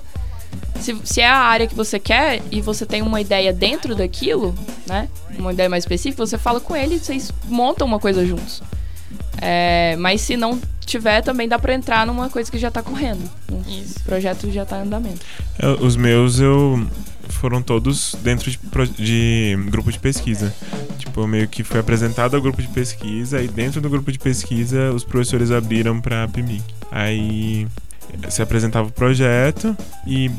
Se, 0.78 0.94
se 1.04 1.20
é 1.20 1.28
a 1.28 1.38
área 1.38 1.66
que 1.66 1.74
você 1.74 1.98
quer 1.98 2.42
e 2.50 2.60
você 2.60 2.84
tem 2.84 3.00
uma 3.00 3.20
ideia 3.20 3.52
dentro 3.52 3.94
daquilo, 3.94 4.54
né? 4.86 5.08
Uma 5.38 5.52
ideia 5.52 5.68
mais 5.68 5.84
específica, 5.84 6.24
você 6.24 6.36
fala 6.36 6.60
com 6.60 6.76
ele 6.76 6.96
e 6.96 6.98
vocês 6.98 7.32
montam 7.48 7.86
uma 7.86 7.98
coisa 7.98 8.26
juntos. 8.26 8.62
É, 9.40 9.96
mas 9.98 10.20
se 10.20 10.36
não 10.36 10.60
tiver, 10.84 11.22
também 11.22 11.48
dá 11.48 11.58
pra 11.58 11.74
entrar 11.74 12.06
numa 12.06 12.28
coisa 12.28 12.50
que 12.50 12.58
já 12.58 12.70
tá 12.70 12.82
correndo. 12.82 13.22
Um 13.50 13.62
Isso. 13.68 14.00
projeto 14.04 14.50
já 14.50 14.64
tá 14.64 14.78
em 14.78 14.82
andamento. 14.82 15.24
É, 15.58 15.66
Os 15.82 15.96
meus 15.96 16.40
eu 16.40 16.86
foram 17.44 17.60
todos 17.60 18.16
dentro 18.22 18.50
de, 18.50 18.58
de 18.96 19.54
grupo 19.68 19.92
de 19.92 19.98
pesquisa. 19.98 20.50
Tipo, 20.98 21.26
meio 21.26 21.46
que 21.46 21.62
foi 21.62 21.78
apresentado 21.78 22.34
ao 22.34 22.40
grupo 22.40 22.62
de 22.62 22.68
pesquisa 22.68 23.42
e 23.42 23.46
dentro 23.46 23.82
do 23.82 23.90
grupo 23.90 24.10
de 24.10 24.18
pesquisa 24.18 24.90
os 24.92 25.04
professores 25.04 25.50
abriram 25.50 26.00
para 26.00 26.26
PIBIC. 26.26 26.64
Aí 26.90 27.66
se 28.30 28.40
apresentava 28.40 28.88
o 28.88 28.90
projeto 28.90 29.76
e 30.06 30.30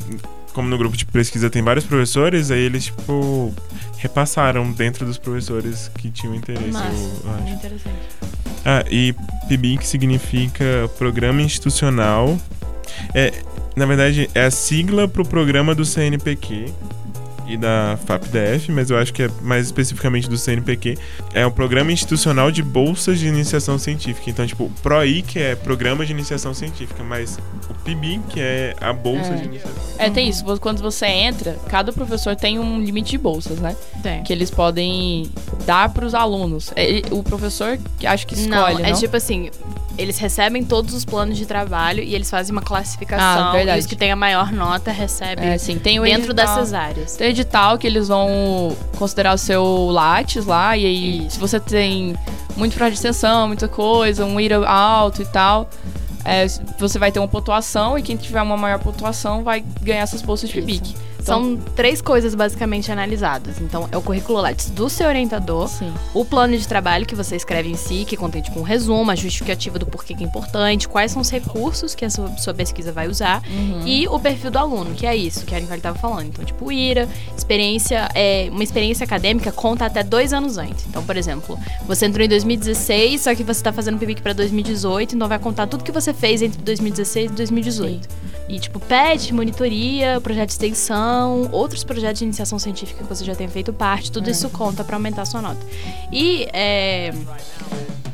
como 0.51 0.67
no 0.67 0.79
grupo 0.79 0.97
de 0.97 1.05
pesquisa 1.05 1.47
tem 1.47 1.61
vários 1.61 1.85
professores, 1.85 2.49
aí 2.49 2.61
eles, 2.61 2.85
tipo, 2.85 3.53
repassaram 3.99 4.71
dentro 4.71 5.05
dos 5.05 5.19
professores 5.19 5.91
que 5.99 6.09
tinham 6.09 6.33
interesse. 6.33 6.71
Massa, 6.71 6.89
eu 6.89 7.31
acho. 7.35 7.47
interessante. 7.49 7.95
Ah, 8.65 8.83
e 8.89 9.13
PIBIC 9.47 9.85
significa 9.85 10.89
Programa 10.97 11.39
Institucional. 11.43 12.35
É, 13.13 13.33
na 13.75 13.85
verdade, 13.85 14.29
é 14.33 14.45
a 14.45 14.51
sigla 14.51 15.07
para 15.07 15.21
o 15.21 15.27
programa 15.27 15.75
do 15.75 15.85
CNPq, 15.85 16.73
e 17.47 17.57
da 17.57 17.97
FAPDF, 18.05 18.71
mas 18.71 18.89
eu 18.89 18.97
acho 18.97 19.13
que 19.13 19.23
é 19.23 19.29
mais 19.41 19.65
especificamente 19.65 20.29
do 20.29 20.37
CNPq, 20.37 20.97
é 21.33 21.45
o 21.45 21.51
Programa 21.51 21.91
Institucional 21.91 22.51
de 22.51 22.63
Bolsas 22.63 23.19
de 23.19 23.27
Iniciação 23.27 23.77
Científica. 23.77 24.29
Então, 24.29 24.45
tipo, 24.45 24.65
o 24.65 24.69
PROI, 24.81 25.21
que 25.21 25.39
é 25.39 25.55
Programa 25.55 26.05
de 26.05 26.11
Iniciação 26.11 26.53
Científica, 26.53 27.03
mas 27.03 27.37
o 27.69 27.73
PIB, 27.83 28.19
que 28.29 28.39
é 28.39 28.75
a 28.81 28.91
Bolsa 28.91 29.33
é. 29.33 29.35
de 29.35 29.45
Iniciação. 29.45 29.83
É, 29.97 30.09
tem 30.09 30.27
isso. 30.27 30.43
Quando 30.59 30.81
você 30.81 31.05
entra, 31.05 31.57
cada 31.69 31.93
professor 31.93 32.35
tem 32.35 32.57
um 32.59 32.81
limite 32.81 33.11
de 33.11 33.17
bolsas, 33.17 33.59
né? 33.59 33.75
Tem. 34.01 34.23
Que 34.23 34.33
eles 34.33 34.49
podem 34.49 35.29
dar 35.65 35.89
para 35.89 36.05
os 36.05 36.13
alunos. 36.13 36.71
É, 36.75 37.01
o 37.11 37.21
professor 37.21 37.77
que 37.99 38.07
acho 38.07 38.25
que 38.25 38.33
escolhe, 38.33 38.75
não? 38.75 38.85
É 38.85 38.91
não? 38.91 38.99
tipo 38.99 39.15
assim, 39.15 39.51
eles 39.97 40.17
recebem 40.17 40.63
todos 40.63 40.93
os 40.93 41.05
planos 41.05 41.37
de 41.37 41.45
trabalho 41.45 42.03
e 42.03 42.13
eles 42.13 42.29
fazem 42.29 42.51
uma 42.51 42.61
classificação. 42.61 43.47
Ah, 43.47 43.51
verdade. 43.51 43.77
E 43.77 43.81
os 43.81 43.85
que 43.85 43.95
têm 43.95 44.11
a 44.11 44.15
maior 44.15 44.51
nota 44.51 44.91
recebem 44.91 45.47
é, 45.47 45.57
sim, 45.57 45.77
tem 45.77 46.01
dentro 46.01 46.31
edital, 46.31 46.35
dessas 46.35 46.73
áreas. 46.73 47.15
Tem 47.15 47.29
edital 47.29 47.77
que 47.77 47.87
eles 47.87 48.07
vão 48.07 48.75
considerar 48.97 49.33
o 49.33 49.37
seu 49.37 49.63
Lattes 49.89 50.45
lá. 50.45 50.75
E 50.77 50.85
aí, 50.85 51.19
Isso. 51.19 51.31
se 51.31 51.39
você 51.39 51.59
tem 51.59 52.15
muito 52.55 52.75
projeto 52.75 52.93
de 52.93 52.97
extensão, 52.99 53.47
muita 53.47 53.67
coisa, 53.67 54.25
um 54.25 54.39
IRA 54.39 54.67
alto 54.67 55.21
e 55.21 55.25
tal. 55.25 55.69
É, 56.23 56.47
você 56.79 56.97
vai 56.97 57.11
ter 57.11 57.19
uma 57.19 57.27
pontuação 57.27 57.97
e 57.99 58.01
quem 58.01 58.17
tiver 58.17 58.41
uma 58.41 58.57
maior 58.57 58.79
pontuação 58.79 59.43
vai 59.43 59.63
ganhar 59.81 60.01
essas 60.01 60.23
bolsas 60.23 60.49
de 60.49 60.55
PIBIC. 60.55 60.95
Então, 61.25 61.43
São 61.43 61.57
três 61.75 62.01
coisas 62.01 62.35
basicamente 62.35 62.91
analisadas. 62.91 63.59
Então, 63.59 63.89
é 63.91 63.97
o 63.97 64.01
currículo 64.01 64.39
Lattes 64.39 64.69
do 64.69 64.87
seu 64.87 65.07
orientador, 65.07 65.67
Sim. 65.67 65.91
o 66.13 66.23
plano 66.23 66.55
de 66.55 66.67
trabalho 66.67 67.03
que 67.03 67.15
você 67.15 67.35
escreve 67.35 67.67
em 67.67 67.75
si, 67.75 68.05
que 68.05 68.15
contém 68.15 68.43
tipo 68.43 68.59
um 68.59 68.63
resumo, 68.63 69.09
a 69.09 69.15
justificativa 69.15 69.79
do 69.79 69.87
porquê 69.87 70.13
que 70.13 70.23
é 70.23 70.27
importante, 70.27 70.87
quais 70.87 71.11
são 71.11 71.21
os 71.21 71.29
recursos 71.31 71.95
que 71.95 72.05
a 72.05 72.09
sua, 72.11 72.29
sua 72.37 72.53
pesquisa 72.53 72.91
vai 72.91 73.07
usar, 73.07 73.41
uhum. 73.49 73.81
e 73.87 74.07
o 74.07 74.19
perfil 74.19 74.51
do 74.51 74.59
aluno, 74.59 74.93
que 74.93 75.07
é 75.07 75.15
isso 75.15 75.45
que 75.45 75.55
a 75.55 75.59
Nicole 75.59 75.79
estava 75.79 75.97
falando. 75.97 76.27
Então, 76.27 76.45
tipo, 76.45 76.71
IRA, 76.71 77.09
experiência, 77.35 78.07
é, 78.13 78.47
uma 78.51 78.63
experiência 78.63 79.03
acadêmica 79.03 79.51
conta 79.51 79.85
até 79.85 80.03
dois 80.03 80.31
anos 80.31 80.59
antes. 80.59 80.85
Então, 80.87 81.03
por 81.03 81.17
exemplo, 81.17 81.57
você 81.87 82.05
entrou 82.05 82.23
em 82.23 82.29
2016, 82.29 83.21
só 83.21 83.33
que 83.33 83.43
você 83.43 83.59
está 83.59 83.73
fazendo 83.73 83.97
PIBIC 83.97 84.21
para 84.21 84.33
2018, 84.33 85.15
então 85.15 85.27
vai 85.27 85.39
contar 85.39 85.65
tudo 85.65 85.83
que 85.83 85.91
você 85.91 86.13
fez 86.13 86.43
entre 86.43 86.61
2016 86.61 87.31
e 87.31 87.33
2018. 87.33 88.03
Sim. 88.03 88.34
E, 88.47 88.59
tipo, 88.59 88.79
PET, 88.79 89.33
monitoria, 89.33 90.21
projeto 90.21 90.47
de 90.47 90.53
extensão, 90.53 91.49
outros 91.51 91.83
projetos 91.83 92.19
de 92.19 92.25
iniciação 92.25 92.59
científica 92.59 93.03
que 93.03 93.09
você 93.09 93.25
já 93.25 93.35
tem 93.35 93.47
feito 93.47 93.73
parte, 93.73 94.11
tudo 94.11 94.27
é. 94.27 94.31
isso 94.31 94.49
conta 94.49 94.83
para 94.83 94.95
aumentar 94.95 95.23
a 95.23 95.25
sua 95.25 95.41
nota. 95.41 95.59
E 96.11 96.47
é, 96.53 97.11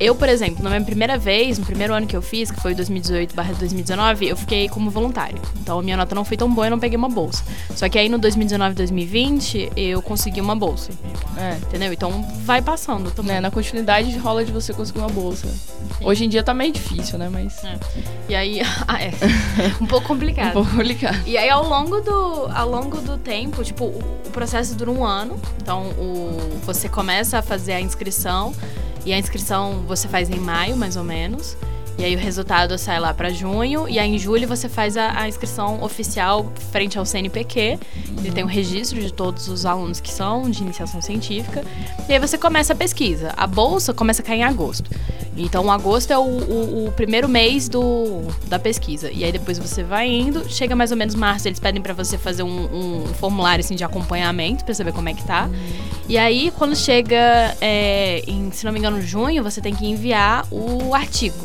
eu, 0.02 0.16
por 0.16 0.28
exemplo, 0.28 0.64
na 0.64 0.72
minha 0.72 0.82
primeira 0.82 1.16
vez, 1.16 1.60
no 1.60 1.66
primeiro 1.66 1.94
ano 1.94 2.08
que 2.08 2.18
eu 2.18 2.24
fiz, 2.24 2.50
que 2.50 2.60
foi 2.60 2.74
2018/2019, 2.74 4.24
eu 4.30 4.36
fiquei 4.36 4.68
como 4.68 4.90
voluntário. 4.90 5.40
Então 5.62 5.78
a 5.78 5.84
minha 5.84 5.96
nota 5.96 6.16
não 6.16 6.26
foi 6.26 6.36
tão 6.36 6.52
boa 6.52 6.66
e 6.66 6.70
eu 6.70 6.72
não 6.72 6.80
peguei 6.80 6.98
uma 6.98 7.08
bolsa. 7.08 7.44
Só 7.76 7.88
que 7.88 8.00
aí 8.00 8.10
no 8.10 8.18
2019 8.18 8.74
2020 8.74 9.74
eu 9.76 10.02
consegui 10.02 10.42
uma 10.42 10.56
bolsa. 10.56 10.92
É. 11.38 11.56
Entendeu? 11.58 11.94
Então 11.94 12.24
vai 12.44 12.64
passando 12.64 13.12
também. 13.12 13.36
É, 13.36 13.40
na 13.40 13.52
continuidade 13.52 14.18
rola 14.18 14.44
de 14.44 14.52
você 14.52 14.74
conseguir 14.74 14.98
uma 14.98 15.08
bolsa. 15.08 15.48
Sim. 15.48 16.04
Hoje 16.04 16.26
em 16.26 16.30
dia 16.30 16.42
tá 16.42 16.52
meio 16.52 16.74
difícil, 16.74 17.20
né? 17.20 17.30
Mas. 17.32 17.64
É. 17.64 17.78
E 18.28 18.34
aí. 18.34 18.62
ah, 18.88 19.00
é. 19.00 19.12
um 19.80 19.86
pouco 19.86 20.16
complicado. 20.22 20.50
um 20.50 20.54
pouco 20.54 20.72
complicado. 20.72 21.28
E 21.28 21.38
aí 21.38 21.50
ao 21.50 21.68
longo 21.68 22.00
do, 22.02 22.48
ao 22.54 22.70
longo 22.70 23.02
do 23.02 23.18
tempo, 23.18 23.64
tipo, 23.64 23.86
o, 23.86 24.00
o 24.26 24.30
processo 24.32 24.76
dura 24.76 24.92
um 24.92 25.06
ano. 25.06 25.40
Então 25.62 25.90
o, 25.98 26.60
você 26.64 26.88
começa 26.88 27.40
a 27.40 27.42
fazer 27.42 27.74
a 27.74 27.82
inscrição. 27.82 28.54
E 29.06 29.12
a 29.12 29.18
inscrição 29.18 29.84
você 29.88 30.08
faz 30.08 30.30
em 30.30 30.40
maio, 30.40 30.78
mais 30.78 30.96
ou 30.96 31.04
menos. 31.04 31.58
E 31.98 32.06
aí 32.06 32.16
o 32.16 32.20
resultado 32.20 32.78
sai 32.78 33.00
lá 33.00 33.14
para 33.14 33.30
junho. 33.30 33.88
E 33.90 34.00
aí 34.00 34.16
em 34.16 34.18
julho 34.18 34.48
você 34.48 34.70
faz 34.70 34.96
a, 34.96 35.22
a, 35.22 35.28
inscrição 35.28 35.84
oficial 35.84 36.52
frente 36.72 36.98
ao 36.98 37.06
CNPq. 37.06 37.80
Ele 38.18 38.32
tem 38.32 38.44
um 38.44 38.48
registro 38.48 39.00
de 39.00 39.12
todos 39.12 39.48
os 39.48 39.66
alunos 39.66 40.00
que 40.00 40.12
são 40.12 40.50
de 40.50 40.62
iniciação 40.62 41.02
científica. 41.02 41.64
E 42.08 42.14
aí 42.14 42.20
você 42.20 42.38
começa 42.38 42.74
a 42.74 42.76
pesquisa. 42.76 43.34
A 43.36 43.48
bolsa 43.48 43.94
começa 43.94 44.22
a 44.22 44.26
cair 44.26 44.40
em 44.40 44.44
agosto. 44.44 44.90
Então, 45.36 45.72
agosto 45.72 46.12
é 46.12 46.18
o, 46.18 46.22
o, 46.22 46.88
o, 46.88 46.92
primeiro 46.92 47.30
mês 47.30 47.70
do, 47.70 48.22
da 48.48 48.60
pesquisa. 48.60 49.10
E 49.12 49.24
aí 49.24 49.32
depois 49.32 49.58
você 49.58 49.82
vai 49.82 50.08
indo, 50.08 50.48
chega 50.50 50.76
mais 50.76 50.92
ou 50.92 50.98
menos 50.98 51.16
março, 51.16 51.48
eles 51.48 51.60
pedem 51.60 51.82
para 51.82 51.94
você 51.94 52.18
fazer 52.18 52.44
um, 52.44 53.04
um, 53.04 53.06
formulário 53.14 53.64
assim, 53.64 53.76
de 53.76 53.84
acompanhamento 53.84 54.66
para 54.66 54.74
saber 54.74 54.92
como 54.92 55.08
é 55.08 55.14
que 55.14 55.26
tá. 55.26 55.50
E 56.10 56.18
aí, 56.18 56.52
quando 56.58 56.76
chega, 56.76 57.56
é, 57.62 58.22
em, 58.28 58.52
se 58.52 58.66
não 58.66 58.74
me 58.74 58.80
engano, 58.80 59.02
junho, 59.02 59.42
você 59.42 59.62
tem 59.62 59.74
que 59.74 59.86
enviar 59.86 60.46
o 60.52 60.94
artigo. 60.94 61.38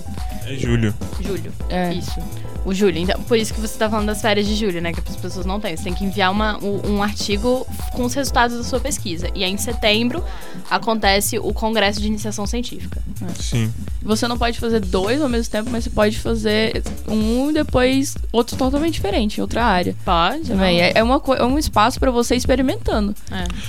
É 0.45 0.55
julho. 0.55 0.95
Julho. 1.21 1.53
É. 1.69 1.93
Isso. 1.93 2.21
O 2.67 2.75
julho. 2.75 2.99
Então, 2.99 3.23
por 3.23 3.39
isso 3.39 3.55
que 3.55 3.61
você 3.61 3.79
tá 3.79 3.89
falando 3.89 4.07
das 4.07 4.21
férias 4.21 4.45
de 4.45 4.57
julho, 4.57 4.83
né? 4.83 4.93
Que 4.93 4.99
as 4.99 5.15
pessoas 5.15 5.47
não 5.47 5.61
têm. 5.61 5.77
Você 5.77 5.85
tem 5.85 5.95
que 5.95 6.05
enviar 6.05 6.33
uma, 6.33 6.59
um, 6.59 7.01
artigo 7.01 7.65
com 7.93 8.05
os 8.05 8.13
resultados 8.13 8.57
da 8.57 8.65
sua 8.65 8.81
pesquisa. 8.81 9.29
E 9.37 9.45
aí, 9.45 9.53
em 9.53 9.57
setembro, 9.57 10.25
acontece 10.69 11.39
o 11.39 11.53
congresso 11.53 12.01
de 12.01 12.09
iniciação 12.09 12.45
científica. 12.45 13.01
Sim. 13.39 13.73
Você 14.03 14.27
não 14.27 14.37
pode 14.37 14.59
fazer 14.59 14.81
dois 14.81 15.23
ao 15.23 15.29
mesmo 15.29 15.49
tempo, 15.49 15.71
mas 15.71 15.85
você 15.85 15.91
pode 15.91 16.19
fazer 16.19 16.83
um 17.07 17.51
e 17.51 17.55
depois 17.55 18.17
outro 18.33 18.57
totalmente 18.57 18.95
diferente, 18.95 19.39
em 19.39 19.43
outra 19.43 19.65
área. 19.65 19.95
Pode. 20.05 20.49
Também. 20.49 20.81
É, 20.81 20.93
é, 20.97 21.05
uma, 21.05 21.23
é 21.39 21.45
um 21.45 21.57
espaço 21.57 22.01
para 22.01 22.11
você 22.11 22.35
experimentando. 22.35 23.15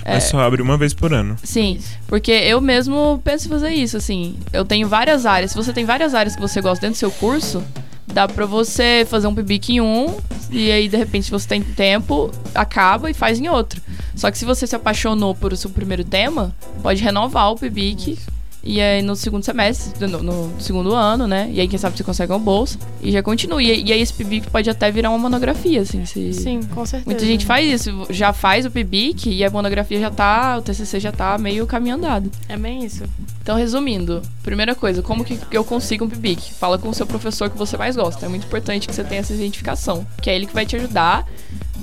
É. 0.04 0.16
é. 0.16 0.20
só 0.20 0.39
abre 0.39 0.60
uma 0.60 0.75
vez 0.75 0.96
por 0.96 1.13
ano. 1.13 1.36
Sim. 1.44 1.80
Porque 2.08 2.32
eu 2.32 2.60
mesmo 2.60 3.22
penso 3.24 3.46
em 3.46 3.50
fazer 3.50 3.70
isso, 3.70 3.96
assim. 3.96 4.38
Eu 4.51 4.66
tenho 4.66 4.88
várias 4.88 5.27
áreas. 5.27 5.51
Se 5.51 5.58
você 5.58 5.72
tem 5.72 5.86
várias 5.86 6.16
áreas 6.16 6.36
que 6.36 6.42
você 6.42 6.60
gosta 6.62 6.82
dentro 6.82 6.96
do 6.96 7.00
seu 7.00 7.12
curso, 7.12 7.63
dá 8.07 8.27
pra 8.27 8.45
você 8.45 9.05
fazer 9.09 9.27
um 9.27 9.35
PIBIC 9.35 9.73
em 9.73 9.81
um, 9.81 10.17
e 10.49 10.71
aí, 10.71 10.87
de 10.87 10.97
repente, 10.97 11.29
você 11.29 11.47
tem 11.47 11.61
tempo, 11.61 12.31
acaba 12.55 13.09
e 13.11 13.13
faz 13.13 13.39
em 13.39 13.49
outro. 13.49 13.81
Só 14.15 14.31
que 14.31 14.37
se 14.37 14.45
você 14.45 14.65
se 14.65 14.75
apaixonou 14.75 15.35
por 15.35 15.53
o 15.53 15.57
seu 15.57 15.69
primeiro 15.69 16.03
tema, 16.03 16.55
pode 16.81 17.03
renovar 17.03 17.51
o 17.51 17.57
PIBIC 17.57 18.17
e 18.63 18.81
aí 18.81 19.01
no 19.01 19.15
segundo 19.15 19.43
semestre, 19.43 20.07
no, 20.07 20.21
no, 20.21 20.61
segundo 20.61 20.93
ano, 20.93 21.27
né? 21.27 21.49
E 21.51 21.61
aí 21.61 21.67
quem 21.67 21.77
sabe 21.79 21.97
você 21.97 22.03
consegue 22.03 22.31
uma 22.31 22.39
bolsa 22.39 22.77
e 23.01 23.11
já 23.11 23.23
continua. 23.23 23.61
E, 23.61 23.85
e 23.85 23.93
aí 23.93 24.01
esse 24.01 24.13
PIBIC 24.13 24.49
pode 24.49 24.69
até 24.69 24.91
virar 24.91 25.09
uma 25.09 25.17
monografia, 25.17 25.81
assim. 25.81 26.05
Se... 26.05 26.33
Sim, 26.33 26.61
com 26.63 26.85
certeza. 26.85 27.09
Muita 27.09 27.25
gente 27.25 27.45
faz 27.45 27.81
isso, 27.81 28.07
já 28.09 28.33
faz 28.33 28.65
o 28.65 28.71
PIBIC 28.71 29.29
e 29.29 29.43
a 29.43 29.49
monografia 29.49 29.99
já 29.99 30.11
tá, 30.11 30.57
o 30.57 30.61
TCC 30.61 30.99
já 30.99 31.11
tá 31.11 31.37
meio 31.37 31.65
caminho 31.65 31.95
andado. 31.95 32.29
É 32.49 32.57
bem 32.57 32.83
isso. 32.83 33.03
Então, 33.41 33.55
resumindo, 33.55 34.21
primeira 34.43 34.75
coisa, 34.75 35.01
como 35.01 35.23
que 35.23 35.39
eu 35.51 35.63
consigo 35.63 36.05
um 36.05 36.09
PIBIC? 36.09 36.53
Fala 36.53 36.77
com 36.77 36.89
o 36.89 36.93
seu 36.93 37.07
professor 37.07 37.49
que 37.49 37.57
você 37.57 37.77
mais 37.77 37.95
gosta. 37.95 38.25
É 38.25 38.29
muito 38.29 38.45
importante 38.45 38.87
que 38.87 38.93
você 38.93 39.03
tenha 39.03 39.21
essa 39.21 39.33
identificação, 39.33 40.05
que 40.21 40.29
é 40.29 40.35
ele 40.35 40.45
que 40.45 40.53
vai 40.53 40.65
te 40.65 40.75
ajudar 40.75 41.25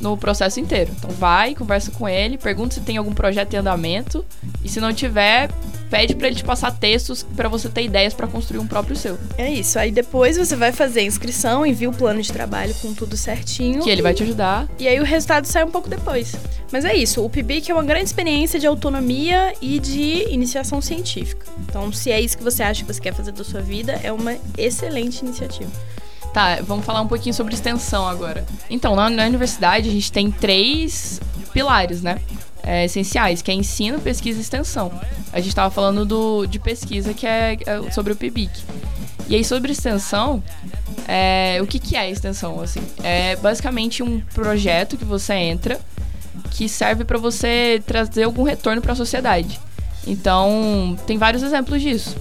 no 0.00 0.16
processo 0.16 0.60
inteiro. 0.60 0.92
Então 0.96 1.10
vai, 1.10 1.54
conversa 1.54 1.90
com 1.90 2.08
ele, 2.08 2.38
pergunta 2.38 2.74
se 2.74 2.80
tem 2.80 2.96
algum 2.96 3.12
projeto 3.12 3.54
em 3.54 3.56
andamento 3.56 4.24
e 4.62 4.68
se 4.68 4.80
não 4.80 4.92
tiver, 4.92 5.50
pede 5.90 6.14
para 6.14 6.26
ele 6.26 6.36
te 6.36 6.44
passar 6.44 6.70
textos 6.72 7.22
para 7.36 7.48
você 7.48 7.68
ter 7.68 7.84
ideias 7.84 8.14
para 8.14 8.26
construir 8.26 8.58
um 8.58 8.66
próprio 8.66 8.96
seu. 8.96 9.18
É 9.38 9.50
isso. 9.50 9.78
Aí 9.78 9.90
depois 9.90 10.36
você 10.36 10.56
vai 10.56 10.72
fazer 10.72 11.00
a 11.00 11.04
inscrição, 11.04 11.64
envia 11.64 11.88
o 11.88 11.94
plano 11.94 12.20
de 12.20 12.32
trabalho 12.32 12.74
com 12.82 12.92
tudo 12.92 13.16
certinho. 13.16 13.82
Que 13.82 13.90
ele 13.90 14.02
vai 14.02 14.14
te 14.14 14.22
ajudar. 14.22 14.68
E 14.78 14.88
aí 14.88 14.98
o 15.00 15.04
resultado 15.04 15.46
sai 15.46 15.64
um 15.64 15.70
pouco 15.70 15.88
depois. 15.88 16.34
Mas 16.72 16.84
é 16.84 16.94
isso. 16.96 17.24
O 17.24 17.30
PIBIC 17.30 17.70
é 17.70 17.74
uma 17.74 17.84
grande 17.84 18.06
experiência 18.06 18.58
de 18.58 18.66
autonomia 18.66 19.54
e 19.60 19.78
de 19.78 20.26
iniciação 20.28 20.80
científica. 20.80 21.46
Então, 21.60 21.92
se 21.92 22.10
é 22.10 22.20
isso 22.20 22.36
que 22.36 22.42
você 22.42 22.62
acha 22.62 22.82
que 22.84 22.92
você 22.92 23.00
quer 23.00 23.14
fazer 23.14 23.32
da 23.32 23.44
sua 23.44 23.60
vida, 23.60 24.00
é 24.02 24.10
uma 24.10 24.36
excelente 24.58 25.20
iniciativa. 25.20 25.70
Tá, 26.34 26.58
vamos 26.62 26.84
falar 26.84 27.00
um 27.00 27.06
pouquinho 27.06 27.32
sobre 27.32 27.54
extensão 27.54 28.08
agora. 28.08 28.44
Então, 28.68 28.96
na, 28.96 29.08
na 29.08 29.24
universidade 29.24 29.88
a 29.88 29.92
gente 29.92 30.10
tem 30.10 30.32
três 30.32 31.20
pilares, 31.52 32.02
né? 32.02 32.18
É, 32.60 32.84
essenciais, 32.84 33.40
que 33.40 33.52
é 33.52 33.54
ensino, 33.54 34.00
pesquisa 34.00 34.40
e 34.40 34.42
extensão. 34.42 34.90
A 35.32 35.38
gente 35.38 35.50
estava 35.50 35.70
falando 35.70 36.04
do, 36.04 36.44
de 36.46 36.58
pesquisa, 36.58 37.14
que 37.14 37.24
é, 37.24 37.56
é, 37.64 37.90
sobre 37.92 38.12
o 38.12 38.16
PIBIC. 38.16 38.50
E 39.28 39.36
aí, 39.36 39.44
sobre 39.44 39.70
extensão, 39.70 40.42
é, 41.06 41.58
o 41.62 41.68
que, 41.68 41.78
que 41.78 41.94
é 41.94 42.10
extensão? 42.10 42.60
Assim? 42.60 42.80
É 43.04 43.36
basicamente 43.36 44.02
um 44.02 44.18
projeto 44.18 44.96
que 44.96 45.04
você 45.04 45.34
entra 45.34 45.80
que 46.50 46.68
serve 46.68 47.04
para 47.04 47.18
você 47.18 47.80
trazer 47.86 48.24
algum 48.24 48.42
retorno 48.42 48.82
para 48.82 48.92
a 48.92 48.96
sociedade. 48.96 49.60
Então, 50.04 50.98
tem 51.06 51.16
vários 51.16 51.44
exemplos 51.44 51.80
disso. 51.80 52.16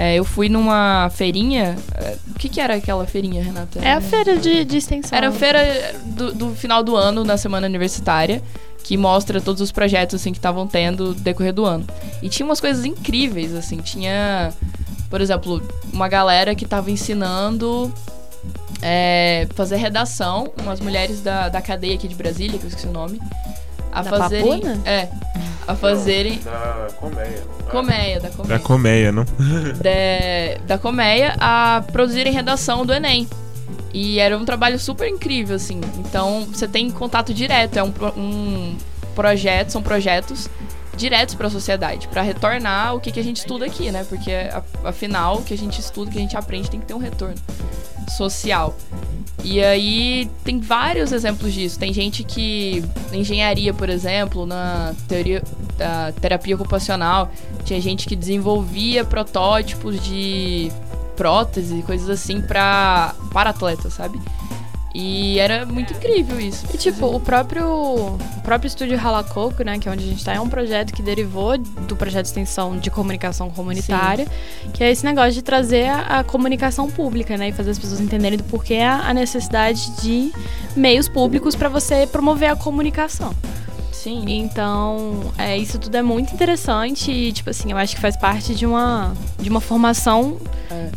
É, 0.00 0.14
eu 0.14 0.24
fui 0.24 0.48
numa 0.48 1.10
feirinha, 1.10 1.76
é, 1.96 2.16
que, 2.38 2.48
que 2.48 2.60
era 2.60 2.76
aquela 2.76 3.04
feirinha, 3.04 3.42
Renata? 3.42 3.80
É 3.82 3.90
a 3.90 4.00
feira 4.00 4.36
de, 4.36 4.64
de 4.64 4.76
extensão. 4.76 5.18
Era 5.18 5.30
a 5.30 5.32
feira 5.32 5.92
do, 6.04 6.32
do 6.32 6.54
final 6.54 6.84
do 6.84 6.94
ano, 6.94 7.24
na 7.24 7.36
semana 7.36 7.66
universitária, 7.66 8.40
que 8.84 8.96
mostra 8.96 9.40
todos 9.40 9.60
os 9.60 9.72
projetos 9.72 10.20
assim, 10.20 10.30
que 10.30 10.38
estavam 10.38 10.68
tendo 10.68 11.06
no 11.06 11.14
decorrer 11.14 11.52
do 11.52 11.66
ano. 11.66 11.84
E 12.22 12.28
tinha 12.28 12.46
umas 12.46 12.60
coisas 12.60 12.84
incríveis, 12.84 13.52
assim. 13.56 13.78
Tinha, 13.78 14.52
por 15.10 15.20
exemplo, 15.20 15.60
uma 15.92 16.06
galera 16.06 16.54
que 16.54 16.62
estava 16.62 16.92
ensinando 16.92 17.92
é, 18.80 19.48
fazer 19.56 19.78
redação, 19.78 20.52
umas 20.62 20.78
mulheres 20.78 21.22
da, 21.22 21.48
da 21.48 21.60
cadeia 21.60 21.96
aqui 21.96 22.06
de 22.06 22.14
Brasília, 22.14 22.56
que 22.56 22.64
eu 22.64 22.68
esqueci 22.68 22.86
o 22.86 22.92
nome. 22.92 23.20
A. 23.90 24.04
Papuna? 24.04 24.80
É. 24.84 25.08
A 25.68 25.76
fazerem. 25.76 26.38
Da 26.38 26.88
colmeia. 26.96 27.42
Colmeia, 27.70 28.20
da 28.20 28.30
colmeia. 28.30 28.58
Da 28.58 28.64
colmeia, 28.64 29.12
não? 29.12 29.24
de- 29.80 30.58
da 30.66 30.78
colmeia 30.78 31.36
a 31.38 31.84
produzirem 31.92 32.32
redação 32.32 32.84
do 32.86 32.92
Enem. 32.92 33.28
E 33.92 34.18
era 34.18 34.36
um 34.36 34.44
trabalho 34.44 34.78
super 34.78 35.06
incrível, 35.08 35.56
assim. 35.56 35.80
Então, 35.98 36.46
você 36.50 36.66
tem 36.66 36.90
contato 36.90 37.34
direto. 37.34 37.78
É 37.78 37.82
um, 37.82 37.92
um 38.16 38.76
projeto, 39.14 39.70
são 39.70 39.82
projetos 39.82 40.48
diretos 40.96 41.34
para 41.34 41.46
a 41.46 41.50
sociedade, 41.50 42.08
para 42.08 42.22
retornar 42.22 42.94
o 42.94 43.00
que, 43.00 43.12
que 43.12 43.20
a 43.20 43.22
gente 43.22 43.36
estuda 43.36 43.66
aqui, 43.66 43.90
né? 43.92 44.04
Porque, 44.08 44.32
afinal, 44.84 45.36
o 45.36 45.42
que 45.44 45.54
a 45.54 45.58
gente 45.58 45.78
estuda, 45.80 46.08
o 46.10 46.12
que 46.12 46.18
a 46.18 46.20
gente 46.20 46.36
aprende, 46.36 46.68
tem 46.70 46.80
que 46.80 46.86
ter 46.86 46.94
um 46.94 46.98
retorno 46.98 47.36
social. 48.16 48.74
E 49.44 49.62
aí 49.62 50.30
tem 50.44 50.58
vários 50.60 51.12
exemplos 51.12 51.52
disso. 51.52 51.78
Tem 51.78 51.92
gente 51.92 52.24
que 52.24 52.84
na 53.10 53.16
engenharia, 53.16 53.72
por 53.72 53.88
exemplo, 53.88 54.44
na 54.44 54.94
teoria 55.06 55.42
da 55.76 56.12
terapia 56.12 56.54
ocupacional, 56.54 57.30
tinha 57.64 57.80
gente 57.80 58.06
que 58.06 58.16
desenvolvia 58.16 59.04
protótipos 59.04 60.02
de 60.02 60.70
prótese, 61.16 61.82
coisas 61.82 62.08
assim 62.08 62.40
para 62.40 63.14
para 63.32 63.50
atletas, 63.50 63.94
sabe? 63.94 64.20
E 64.94 65.38
era 65.38 65.66
muito 65.66 65.92
incrível 65.92 66.40
isso. 66.40 66.64
E 66.72 66.78
tipo, 66.78 67.06
o 67.06 67.20
próprio, 67.20 67.66
o 67.66 68.40
próprio 68.42 68.68
estúdio 68.68 68.96
Ralacoco, 68.96 69.62
né, 69.62 69.78
que 69.78 69.88
é 69.88 69.92
onde 69.92 70.04
a 70.04 70.06
gente 70.06 70.24
tá, 70.24 70.32
é 70.32 70.40
um 70.40 70.48
projeto 70.48 70.94
que 70.94 71.02
derivou 71.02 71.58
do 71.58 71.94
projeto 71.94 72.22
de 72.24 72.28
extensão 72.28 72.76
de 72.78 72.90
comunicação 72.90 73.50
comunitária, 73.50 74.26
que 74.72 74.82
é 74.82 74.90
esse 74.90 75.04
negócio 75.04 75.32
de 75.32 75.42
trazer 75.42 75.88
a, 75.88 76.20
a 76.20 76.24
comunicação 76.24 76.90
pública, 76.90 77.36
né, 77.36 77.50
e 77.50 77.52
fazer 77.52 77.70
as 77.70 77.78
pessoas 77.78 78.00
entenderem 78.00 78.38
do 78.38 78.44
porquê 78.44 78.76
a, 78.76 79.08
a 79.08 79.14
necessidade 79.14 79.90
de 80.00 80.32
meios 80.74 81.08
públicos 81.08 81.54
para 81.54 81.68
você 81.68 82.06
promover 82.06 82.50
a 82.50 82.56
comunicação. 82.56 83.34
Sim. 83.92 84.24
Então, 84.26 85.32
é, 85.36 85.56
isso 85.56 85.78
tudo 85.78 85.96
é 85.96 86.02
muito 86.02 86.32
interessante 86.32 87.10
e, 87.10 87.32
tipo 87.32 87.50
assim, 87.50 87.72
eu 87.72 87.76
acho 87.76 87.94
que 87.94 88.00
faz 88.00 88.16
parte 88.16 88.54
de 88.54 88.64
uma, 88.64 89.12
de 89.38 89.50
uma 89.50 89.60
formação 89.60 90.38
É. 90.70 90.88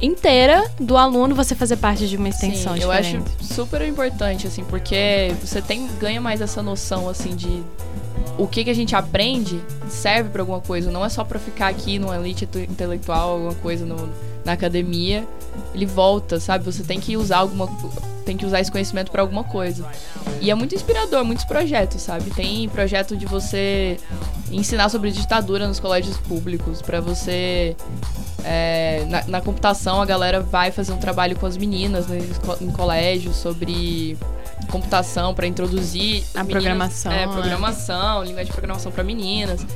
inteira 0.00 0.70
do 0.78 0.96
aluno 0.96 1.34
você 1.34 1.54
fazer 1.54 1.76
parte 1.76 2.08
de 2.08 2.16
uma 2.16 2.28
extensão 2.28 2.74
Sim, 2.74 2.82
eu 2.82 2.90
acho 2.90 3.18
diferente. 3.18 3.44
super 3.54 3.82
importante, 3.82 4.46
assim, 4.46 4.64
porque 4.64 5.34
você 5.44 5.60
tem, 5.60 5.86
ganha 5.98 6.20
mais 6.20 6.40
essa 6.40 6.62
noção, 6.62 7.08
assim, 7.08 7.36
de 7.36 7.62
o 8.38 8.46
que, 8.46 8.64
que 8.64 8.70
a 8.70 8.74
gente 8.74 8.96
aprende 8.96 9.60
serve 9.88 10.30
pra 10.30 10.42
alguma 10.42 10.60
coisa. 10.60 10.90
Não 10.90 11.04
é 11.04 11.08
só 11.08 11.24
pra 11.24 11.38
ficar 11.38 11.68
aqui 11.68 11.98
numa 11.98 12.16
elite 12.16 12.46
tu- 12.46 12.58
intelectual, 12.58 13.32
alguma 13.32 13.54
coisa 13.56 13.84
no- 13.84 14.08
na 14.44 14.52
academia. 14.52 15.26
Ele 15.74 15.84
volta, 15.84 16.40
sabe? 16.40 16.64
Você 16.64 16.82
tem 16.82 16.98
que 17.00 17.16
usar 17.16 17.38
alguma 17.38 17.68
tem 18.24 18.36
que 18.36 18.46
usar 18.46 18.60
esse 18.60 18.70
conhecimento 18.70 19.10
pra 19.10 19.22
alguma 19.22 19.42
coisa. 19.42 19.84
E 20.40 20.50
é 20.50 20.54
muito 20.54 20.74
inspirador, 20.74 21.24
muitos 21.24 21.44
projetos, 21.44 22.02
sabe? 22.02 22.30
Tem 22.30 22.68
projeto 22.68 23.16
de 23.16 23.26
você 23.26 23.96
ensinar 24.52 24.88
sobre 24.88 25.10
ditadura 25.10 25.66
nos 25.66 25.80
colégios 25.80 26.16
públicos, 26.18 26.80
pra 26.80 27.00
você 27.00 27.74
é, 28.44 29.04
na, 29.08 29.24
na 29.26 29.40
computação, 29.40 30.00
a 30.00 30.06
galera 30.06 30.40
vai 30.40 30.70
fazer 30.70 30.92
um 30.92 30.98
trabalho 30.98 31.36
com 31.36 31.46
as 31.46 31.56
meninas 31.56 32.06
né, 32.06 32.18
em 32.60 32.70
colégio 32.70 33.32
sobre 33.32 34.16
computação 34.70 35.34
para 35.34 35.46
introduzir 35.46 36.22
A 36.34 36.38
meninas- 36.44 36.50
programação, 36.52 37.12
É, 37.12 37.22
é. 37.24 37.26
programação, 37.26 38.22
linguagem 38.24 38.46
de 38.46 38.52
programação 38.52 38.92
para 38.92 39.02
meninas. 39.04 39.66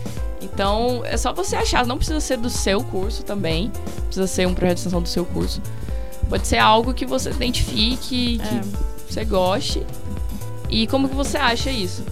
Então, 0.40 1.02
é 1.04 1.16
só 1.16 1.32
você 1.32 1.56
achar, 1.56 1.86
não 1.86 1.96
precisa 1.96 2.20
ser 2.20 2.36
do 2.36 2.50
seu 2.50 2.82
curso 2.84 3.22
também, 3.24 3.72
precisa 4.06 4.26
ser 4.26 4.46
um 4.46 4.54
projeto 4.54 4.74
de 4.76 4.80
extensão 4.80 5.02
do 5.02 5.08
seu 5.08 5.24
curso. 5.24 5.60
Pode 6.28 6.46
ser 6.46 6.58
algo 6.58 6.92
que 6.94 7.06
você 7.06 7.30
identifique, 7.30 8.38
que 8.38 8.40
É. 8.42 8.60
você 9.10 9.24
goste. 9.24 9.82
E 10.68 10.86
como 10.86 11.08
que 11.08 11.14
você 11.14 11.36
acha 11.38 11.70
isso? 11.70 12.04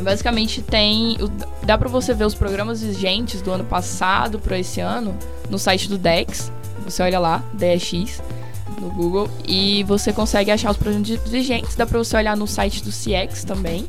Basicamente 0.00 0.62
tem. 0.62 1.16
Dá 1.64 1.76
pra 1.78 1.88
você 1.88 2.12
ver 2.14 2.24
os 2.24 2.34
programas 2.34 2.82
vigentes 2.82 3.40
do 3.42 3.50
ano 3.52 3.64
passado 3.64 4.38
pra 4.38 4.58
esse 4.58 4.80
ano 4.80 5.16
no 5.48 5.58
site 5.58 5.88
do 5.88 5.96
Dex. 5.98 6.50
Você 6.84 7.02
olha 7.02 7.20
lá, 7.20 7.44
DX, 7.52 8.20
no 8.80 8.90
Google, 8.90 9.28
e 9.46 9.84
você 9.84 10.12
consegue 10.12 10.50
achar 10.50 10.70
os 10.72 10.76
programas 10.76 11.08
vigentes. 11.08 11.76
Dá 11.76 11.86
pra 11.86 11.98
você 11.98 12.16
olhar 12.16 12.36
no 12.36 12.46
site 12.48 12.82
do 12.82 12.90
CX 12.90 13.44
também, 13.44 13.86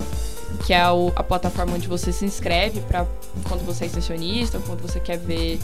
que 0.66 0.74
é 0.74 0.82
a 0.84 1.24
plataforma 1.24 1.74
onde 1.74 1.88
você 1.88 2.12
se 2.12 2.24
inscreve 2.26 2.82
pra 2.82 3.08
quando 3.46 3.66
você 3.66 3.86
é 3.86 3.88
extensionista, 3.88 4.60
quando 4.60 4.82
você 4.82 5.00
quer 5.00 5.18
ver. 5.18 5.60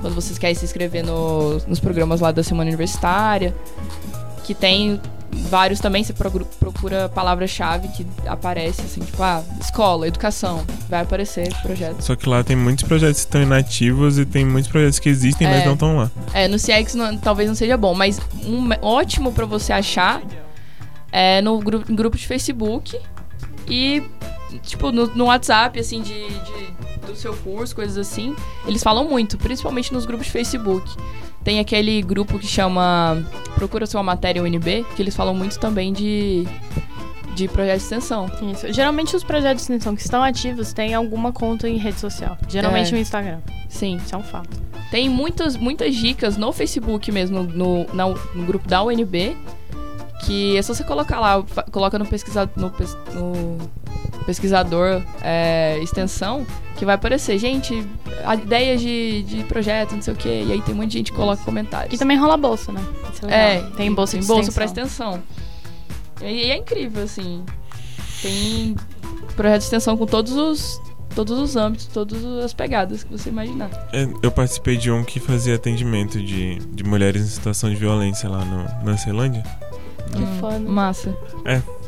Quando 0.00 0.14
você 0.14 0.32
quer 0.38 0.54
se 0.54 0.64
inscrever 0.64 1.04
no- 1.04 1.58
nos 1.66 1.78
programas 1.80 2.20
lá 2.20 2.30
da 2.30 2.42
semana 2.42 2.68
universitária. 2.68 3.54
Que 4.44 4.54
tem 4.54 5.00
vários 5.32 5.80
também, 5.80 6.02
você 6.04 6.12
procura 6.12 7.08
palavra-chave 7.08 7.88
que 7.88 8.06
aparece, 8.26 8.82
assim, 8.82 9.00
tipo, 9.00 9.22
ah, 9.22 9.42
escola, 9.60 10.06
educação, 10.08 10.64
vai 10.88 11.00
aparecer 11.02 11.48
esse 11.48 11.62
projeto. 11.62 12.00
Só 12.02 12.16
que 12.16 12.28
lá 12.28 12.42
tem 12.42 12.56
muitos 12.56 12.84
projetos 12.84 13.20
que 13.20 13.26
estão 13.26 13.42
inativos 13.42 14.18
e 14.18 14.24
tem 14.24 14.44
muitos 14.44 14.70
projetos 14.70 14.98
que 14.98 15.08
existem, 15.08 15.46
mas 15.48 15.62
É. 15.62 15.66
não 15.66 15.74
estão 15.74 15.96
lá. 15.96 16.10
É, 16.34 16.48
no 16.48 16.56
CX 16.58 16.94
não- 16.94 17.16
talvez 17.16 17.48
não 17.48 17.54
seja 17.54 17.76
bom, 17.76 17.94
mas 17.94 18.20
um 18.44 18.68
ótimo 18.82 19.32
pra 19.32 19.46
você 19.46 19.72
achar 19.72 20.20
é 21.12 21.40
no 21.40 21.58
gru 21.58 21.80
grupo 21.88 22.16
de 22.16 22.26
Facebook 22.26 22.98
e, 23.68 24.02
tipo, 24.62 24.90
no, 24.92 25.06
no 25.08 25.24
WhatsApp, 25.26 25.78
assim, 25.78 26.02
de, 26.02 26.28
de- 26.28 27.06
do 27.06 27.16
seu 27.16 27.34
curso, 27.34 27.74
coisas 27.74 27.96
assim. 27.96 28.34
Eles 28.66 28.82
falam 28.82 29.08
muito, 29.08 29.36
principalmente 29.38 29.92
nos 29.92 30.04
grupos 30.06 30.26
de 30.26 30.32
Facebook. 30.32 30.88
Tem 31.44 31.58
aquele 31.58 32.02
grupo 32.02 32.38
que 32.38 32.46
chama 32.46 33.24
Procura 33.54 33.86
Sua 33.86 34.02
Matéria 34.02 34.42
UNB, 34.42 34.84
que 34.94 35.02
eles 35.02 35.16
falam 35.16 35.34
muito 35.34 35.58
também 35.58 35.92
de, 35.92 36.46
de 37.34 37.48
projeto 37.48 37.78
de 37.78 37.82
extensão. 37.84 38.30
Isso. 38.52 38.70
Geralmente 38.72 39.16
os 39.16 39.24
projetos 39.24 39.56
de 39.66 39.72
extensão 39.72 39.94
que 39.96 40.02
estão 40.02 40.22
ativos 40.22 40.72
têm 40.72 40.92
alguma 40.94 41.32
conta 41.32 41.68
em 41.68 41.78
rede 41.78 41.98
social. 41.98 42.36
Geralmente 42.48 42.88
É. 42.90 42.92
no 42.92 42.98
Instagram. 42.98 43.38
Sim. 43.68 43.96
Isso 43.96 44.14
é 44.14 44.18
um 44.18 44.22
fato. 44.22 44.50
Tem 44.90 45.08
muitas, 45.08 45.56
muitas 45.56 45.94
dicas 45.94 46.36
no 46.36 46.52
Facebook 46.52 47.10
mesmo, 47.10 47.42
no, 47.42 47.86
na- 47.94 48.08
no 48.08 48.44
grupo 48.44 48.68
da 48.68 48.82
UNB, 48.82 49.36
que 50.26 50.56
é 50.58 50.62
só 50.62 50.74
você 50.74 50.84
colocar 50.84 51.20
lá, 51.20 51.42
coloca 51.70 51.98
no, 51.98 52.04
pesquisa, 52.04 52.50
no, 52.56 52.70
no 53.14 53.58
pesquisador 54.30 55.02
é, 55.22 55.78
extensão, 55.82 56.46
que 56.76 56.84
vai 56.84 56.94
aparecer, 56.94 57.36
gente, 57.38 57.84
ideias 58.42 58.80
de, 58.80 59.22
de 59.24 59.42
projeto, 59.44 59.94
não 59.96 60.02
sei 60.02 60.14
o 60.14 60.16
quê, 60.16 60.44
e 60.46 60.52
aí 60.52 60.62
tem 60.62 60.72
um 60.74 60.78
monte 60.78 60.92
de 60.92 60.98
gente 60.98 61.10
que 61.10 61.16
coloca 61.18 61.42
comentários. 61.42 61.92
E 61.92 61.98
também 61.98 62.16
rola 62.16 62.36
bolsa, 62.36 62.70
né? 62.70 62.80
Isso 63.12 63.26
É, 63.26 63.54
legal. 63.56 63.70
tem 63.72 63.92
bolsa 63.92 64.12
tem 64.12 64.20
de 64.20 64.26
bolsa 64.26 64.50
extensão. 64.50 64.54
pra 64.54 64.64
extensão. 64.64 65.22
E, 66.22 66.46
e 66.46 66.50
é 66.50 66.56
incrível, 66.56 67.02
assim. 67.02 67.44
Tem 68.22 68.76
projeto 69.34 69.58
de 69.60 69.64
extensão 69.64 69.96
com 69.96 70.06
todos 70.06 70.32
os 70.32 70.80
todos 71.14 71.36
os 71.40 71.56
âmbitos, 71.56 71.86
todas 71.88 72.24
as 72.44 72.52
pegadas 72.54 73.02
que 73.02 73.10
você 73.10 73.30
imaginar. 73.30 73.68
É, 73.92 74.06
Eu 74.22 74.30
participei 74.30 74.76
de 74.76 74.92
um 74.92 75.02
que 75.02 75.18
fazia 75.18 75.56
atendimento 75.56 76.22
de, 76.22 76.54
de 76.60 76.84
mulheres 76.84 77.22
em 77.22 77.26
situação 77.26 77.68
de 77.68 77.74
violência 77.74 78.28
lá 78.28 78.44
no, 78.44 78.84
na 78.88 78.96
Ceilândia. 78.96 79.42
Que 80.12 80.22
Hum, 80.22 80.38
foda. 80.40 80.58
Massa. 80.60 81.16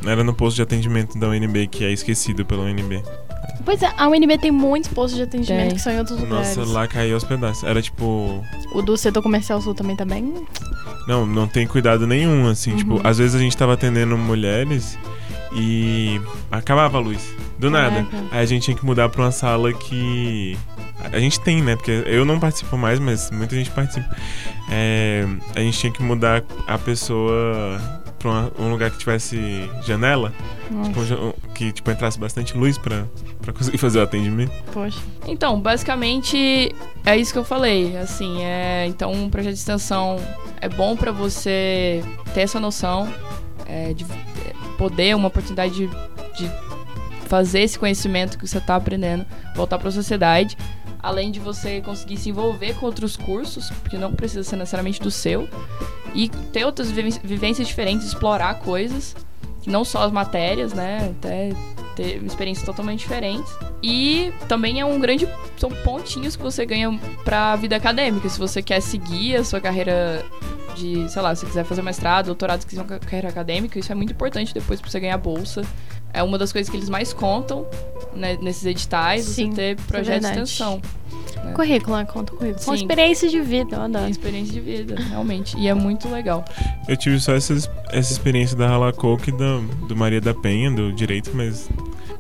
Era 0.07 0.23
no 0.25 0.35
posto 0.35 0.57
de 0.57 0.63
atendimento 0.63 1.19
da 1.19 1.29
UNB, 1.29 1.67
que 1.69 1.85
é 1.85 1.93
esquecido 1.93 2.45
pela 2.45 2.63
UNB. 2.63 3.03
Pois 3.65 3.81
é, 3.83 3.93
a 3.97 4.09
UNB 4.09 4.39
tem 4.39 4.51
muitos 4.51 4.91
postos 4.91 5.17
de 5.17 5.23
atendimento 5.23 5.67
Tem. 5.69 5.75
que 5.77 5.81
são 5.81 5.93
em 5.93 5.99
outros 5.99 6.19
lugares. 6.19 6.57
Nossa, 6.57 6.73
lá 6.73 6.89
caiu 6.89 7.15
aos 7.15 7.25
pedaços. 7.25 7.63
Era 7.63 7.81
tipo. 7.81 8.45
O 8.75 8.83
do 8.83 8.97
setor 8.97 9.23
comercial 9.23 9.61
sul 9.61 9.75
também 9.75 9.95
tá 9.95 10.05
bem. 10.05 10.35
Não, 11.07 11.25
não 11.27 11.47
tem 11.47 11.67
cuidado 11.67 12.07
nenhum, 12.07 12.49
assim. 12.49 12.73
Uhum. 12.73 12.77
Tipo, 12.77 13.01
às 13.05 13.19
vezes 13.19 13.35
a 13.35 13.39
gente 13.39 13.57
tava 13.57 13.75
atendendo 13.75 14.17
mulheres 14.19 14.99
e 15.55 16.21
acabava 16.51 16.99
a 16.99 17.01
luz. 17.01 17.35
Do 17.59 17.71
nada. 17.71 18.03
Caraca. 18.05 18.29
Aí 18.33 18.41
a 18.43 18.47
gente 18.47 18.65
tinha 18.65 18.77
que 18.77 18.85
mudar 18.85 19.09
pra 19.09 19.23
uma 19.23 19.33
sala 19.33 19.73
que. 19.73 20.57
A 21.13 21.19
gente 21.21 21.41
tem, 21.41 21.63
né? 21.63 21.77
Porque 21.77 22.03
eu 22.07 22.25
não 22.25 22.39
participo 22.41 22.77
mais, 22.77 22.99
mas 22.99 23.31
muita 23.31 23.55
gente 23.55 23.71
participa. 23.71 24.09
É, 24.71 25.25
a 25.55 25.61
gente 25.61 25.79
tinha 25.79 25.93
que 25.93 26.03
mudar 26.03 26.43
a 26.67 26.79
pessoa 26.79 27.81
pra 28.23 28.31
uma- 28.31 28.53
um 28.59 28.71
lugar 28.71 28.91
que 28.91 28.99
tivesse 28.99 29.69
janela. 29.85 30.33
Tipo, 30.85 31.35
que 31.55 31.73
tipo, 31.73 31.91
entrasse 31.91 32.19
bastante 32.19 32.57
luz 32.57 32.79
pra, 32.79 33.05
pra 33.43 33.53
conseguir 33.53 33.77
fazer 33.79 33.99
o 33.99 34.03
atendimento. 34.03 34.53
poxa. 34.73 34.99
Então, 35.27 35.61
basicamente 35.61 36.75
é 37.05 37.17
isso 37.17 37.33
que 37.33 37.39
eu 37.39 37.45
falei. 37.45 37.97
Assim, 37.99 38.43
é 38.43 38.87
então 38.87 39.13
um 39.13 39.29
projeto 39.29 39.53
de 39.55 39.59
extensão 39.59 40.17
é 40.61 40.69
bom 40.69 40.97
pra 40.97 41.13
você 41.13 42.03
ter 42.33 42.43
essa 42.43 42.59
noção 42.59 43.13
é, 43.67 43.93
de 43.93 44.05
é, 44.05 44.53
poder, 44.79 45.15
uma 45.15 45.29
oportunidade 45.29 45.75
de, 45.75 45.87
de 46.39 46.51
fazer 47.27 47.61
esse 47.61 47.79
conhecimento 47.79 48.39
que 48.39 48.47
você 48.47 48.61
tá 48.61 48.77
aprendendo 48.77 49.25
voltar 49.55 49.79
pra 49.79 49.91
sociedade. 49.91 50.57
Além 51.03 51.31
de 51.31 51.41
você 51.41 51.81
conseguir 51.81 52.17
se 52.17 52.31
envolver 52.31 52.75
com 52.75 52.87
outros 52.87 53.17
cursos, 53.17 53.71
porque 53.83 53.99
não 53.99 54.13
precisa 54.13 54.45
ser 54.45 54.57
necessariamente 54.57 55.01
do 55.01 55.11
seu, 55.11 55.49
e 56.15 56.29
ter 56.29 56.65
outras 56.65 56.91
vivências 56.91 57.67
diferentes, 57.67 58.07
explorar 58.07 58.55
coisas, 58.61 59.17
não 59.67 59.85
só 59.85 60.03
as 60.03 60.13
matérias, 60.13 60.73
né? 60.73 61.15
Até 61.19 61.53
ter 61.95 62.23
experiências 62.25 62.65
totalmente 62.65 63.01
diferentes. 63.01 63.53
E 63.83 64.33
também 64.49 64.81
é 64.81 64.85
um 64.85 64.99
grande. 64.99 65.29
São 65.57 65.71
pontinhos 65.71 66.37
que 66.37 66.43
você 66.43 66.67
ganha 66.67 66.99
pra 67.25 67.57
vida 67.57 67.77
acadêmica. 67.77 68.29
Se 68.29 68.39
você 68.39 68.63
quer 68.63 68.81
seguir 68.81 69.37
a 69.37 69.45
sua 69.45 69.61
carreira 69.61 70.25
de, 70.75 71.09
sei 71.09 71.23
lá, 71.23 71.35
se 71.35 71.45
quiser 71.47 71.65
fazer 71.65 71.83
mestrado, 71.83 72.27
doutorado, 72.27 72.61
se 72.61 72.67
quiser 72.67 72.83
uma 72.83 72.99
carreira 72.99 73.29
acadêmica, 73.29 73.79
isso 73.79 73.93
é 73.93 73.95
muito 73.95 74.13
importante 74.13 74.53
depois 74.53 74.81
pra 74.81 74.91
você 74.91 75.01
ganhar 75.01 75.19
bolsa. 75.19 75.63
É 76.13 76.23
uma 76.23 76.37
das 76.39 76.53
coisas 76.53 76.71
que 76.71 76.77
eles 76.77 76.89
mais 76.89 77.13
contam 77.13 77.67
né, 78.15 78.39
nesses 78.41 78.65
editais, 78.67 79.25
Sim, 79.25 79.51
você 79.51 79.57
ter 79.57 79.63
é 79.63 79.75
projeto 79.75 80.17
é 80.17 80.19
de 80.19 80.27
extensão. 80.27 80.83
Né? 81.45 81.53
Currículo, 81.53 81.97
né? 81.97 82.05
Conta 82.05 82.33
currículo. 82.33 82.59
Sim. 82.59 82.65
São 82.65 82.75
experiências 82.75 83.31
de 83.31 83.41
vida, 83.41 83.77
eu 83.77 83.83
adoro. 83.83 84.09
Experiência 84.09 84.53
de 84.53 84.61
vida, 84.61 84.97
realmente. 85.09 85.57
E 85.57 85.69
é 85.69 85.75
muito 85.75 86.09
legal. 86.09 86.45
Eu 86.89 86.97
tive 86.97 87.19
só 87.21 87.35
essa, 87.35 87.55
essa 87.91 88.13
experiência 88.13 88.57
da 88.57 88.69
Halacoke 88.69 89.31
e 89.31 89.33
do, 89.33 89.61
do 89.89 89.97
Maria 89.97 90.21
da 90.21 90.35
Penha, 90.35 90.71
do 90.71 90.93
Direito, 90.93 91.31
mas 91.35 91.69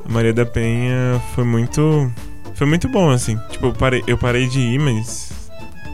a 0.04 0.08
Maria 0.08 0.32
da 0.32 0.44
Penha 0.44 1.20
foi 1.34 1.44
muito. 1.44 2.10
Foi 2.54 2.66
muito 2.66 2.88
bom, 2.88 3.10
assim. 3.10 3.38
Tipo, 3.50 3.66
eu 3.66 3.72
parei, 3.72 4.02
eu 4.06 4.18
parei 4.18 4.46
de 4.46 4.60
ir, 4.60 4.78
mas 4.78 5.50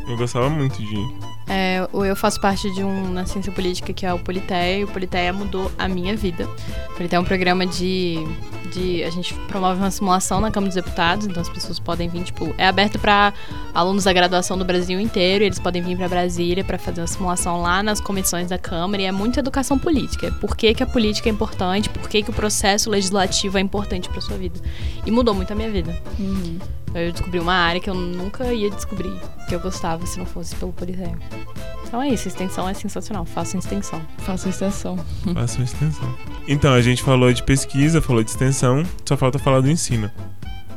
eu 0.08 0.16
gostava 0.16 0.48
muito 0.48 0.76
de 0.82 0.94
ir. 0.94 1.27
É, 1.48 1.88
eu 1.92 2.14
faço 2.14 2.40
parte 2.40 2.70
de 2.72 2.84
um 2.84 3.10
na 3.10 3.24
ciência 3.24 3.50
política 3.50 3.92
que 3.92 4.04
é 4.04 4.12
o 4.12 4.18
Politeia, 4.18 4.80
e 4.80 4.84
o 4.84 4.88
Politeia 4.88 5.32
mudou 5.32 5.70
a 5.78 5.88
minha 5.88 6.14
vida. 6.14 6.46
O 6.90 6.94
Politeia 6.94 7.18
é 7.18 7.20
um 7.20 7.24
programa 7.24 7.66
de, 7.66 8.18
de. 8.72 9.02
A 9.02 9.10
gente 9.10 9.32
promove 9.48 9.80
uma 9.80 9.90
simulação 9.90 10.40
na 10.40 10.50
Câmara 10.50 10.68
dos 10.68 10.74
Deputados, 10.74 11.26
então 11.26 11.40
as 11.40 11.48
pessoas 11.48 11.78
podem 11.78 12.08
vir, 12.08 12.24
tipo, 12.24 12.54
é 12.58 12.66
aberto 12.66 12.98
para 12.98 13.32
alunos 13.74 14.04
da 14.04 14.12
graduação 14.12 14.58
do 14.58 14.64
Brasil 14.64 15.00
inteiro, 15.00 15.44
eles 15.44 15.58
podem 15.58 15.82
vir 15.82 15.96
para 15.96 16.08
Brasília 16.08 16.62
para 16.62 16.78
fazer 16.78 17.00
uma 17.00 17.06
simulação 17.06 17.62
lá 17.62 17.82
nas 17.82 18.00
comissões 18.00 18.48
da 18.48 18.58
Câmara, 18.58 19.02
e 19.02 19.06
é 19.06 19.12
muito 19.12 19.38
educação 19.38 19.78
política. 19.78 20.30
Por 20.40 20.54
que, 20.54 20.74
que 20.74 20.82
a 20.82 20.86
política 20.86 21.28
é 21.28 21.32
importante, 21.32 21.88
por 21.88 22.08
que, 22.08 22.22
que 22.22 22.30
o 22.30 22.32
processo 22.32 22.90
legislativo 22.90 23.56
é 23.56 23.60
importante 23.60 24.08
para 24.08 24.20
sua 24.20 24.36
vida. 24.36 24.60
E 25.06 25.10
mudou 25.10 25.34
muito 25.34 25.52
a 25.52 25.56
minha 25.56 25.70
vida. 25.70 25.96
Uhum. 26.18 26.58
Eu 26.94 27.12
descobri 27.12 27.38
uma 27.38 27.54
área 27.54 27.80
que 27.80 27.90
eu 27.90 27.94
nunca 27.94 28.52
ia 28.52 28.70
descobrir 28.70 29.12
que 29.48 29.54
eu 29.54 29.60
gostava 29.60 30.04
se 30.06 30.18
não 30.18 30.26
fosse 30.26 30.54
pelo 30.56 30.72
Politeia. 30.72 31.16
Então 31.86 32.02
é 32.02 32.08
isso, 32.08 32.28
extensão 32.28 32.68
é 32.68 32.74
sensacional. 32.74 33.24
Façam 33.24 33.58
extensão. 33.58 34.00
Façam 34.18 34.50
extensão. 34.50 34.98
Façam 35.32 35.64
extensão. 35.64 36.14
Então, 36.46 36.72
a 36.74 36.82
gente 36.82 37.02
falou 37.02 37.32
de 37.32 37.42
pesquisa, 37.42 38.00
falou 38.00 38.22
de 38.22 38.30
extensão, 38.30 38.84
só 39.04 39.16
falta 39.16 39.38
falar 39.38 39.60
do 39.60 39.70
ensino. 39.70 40.10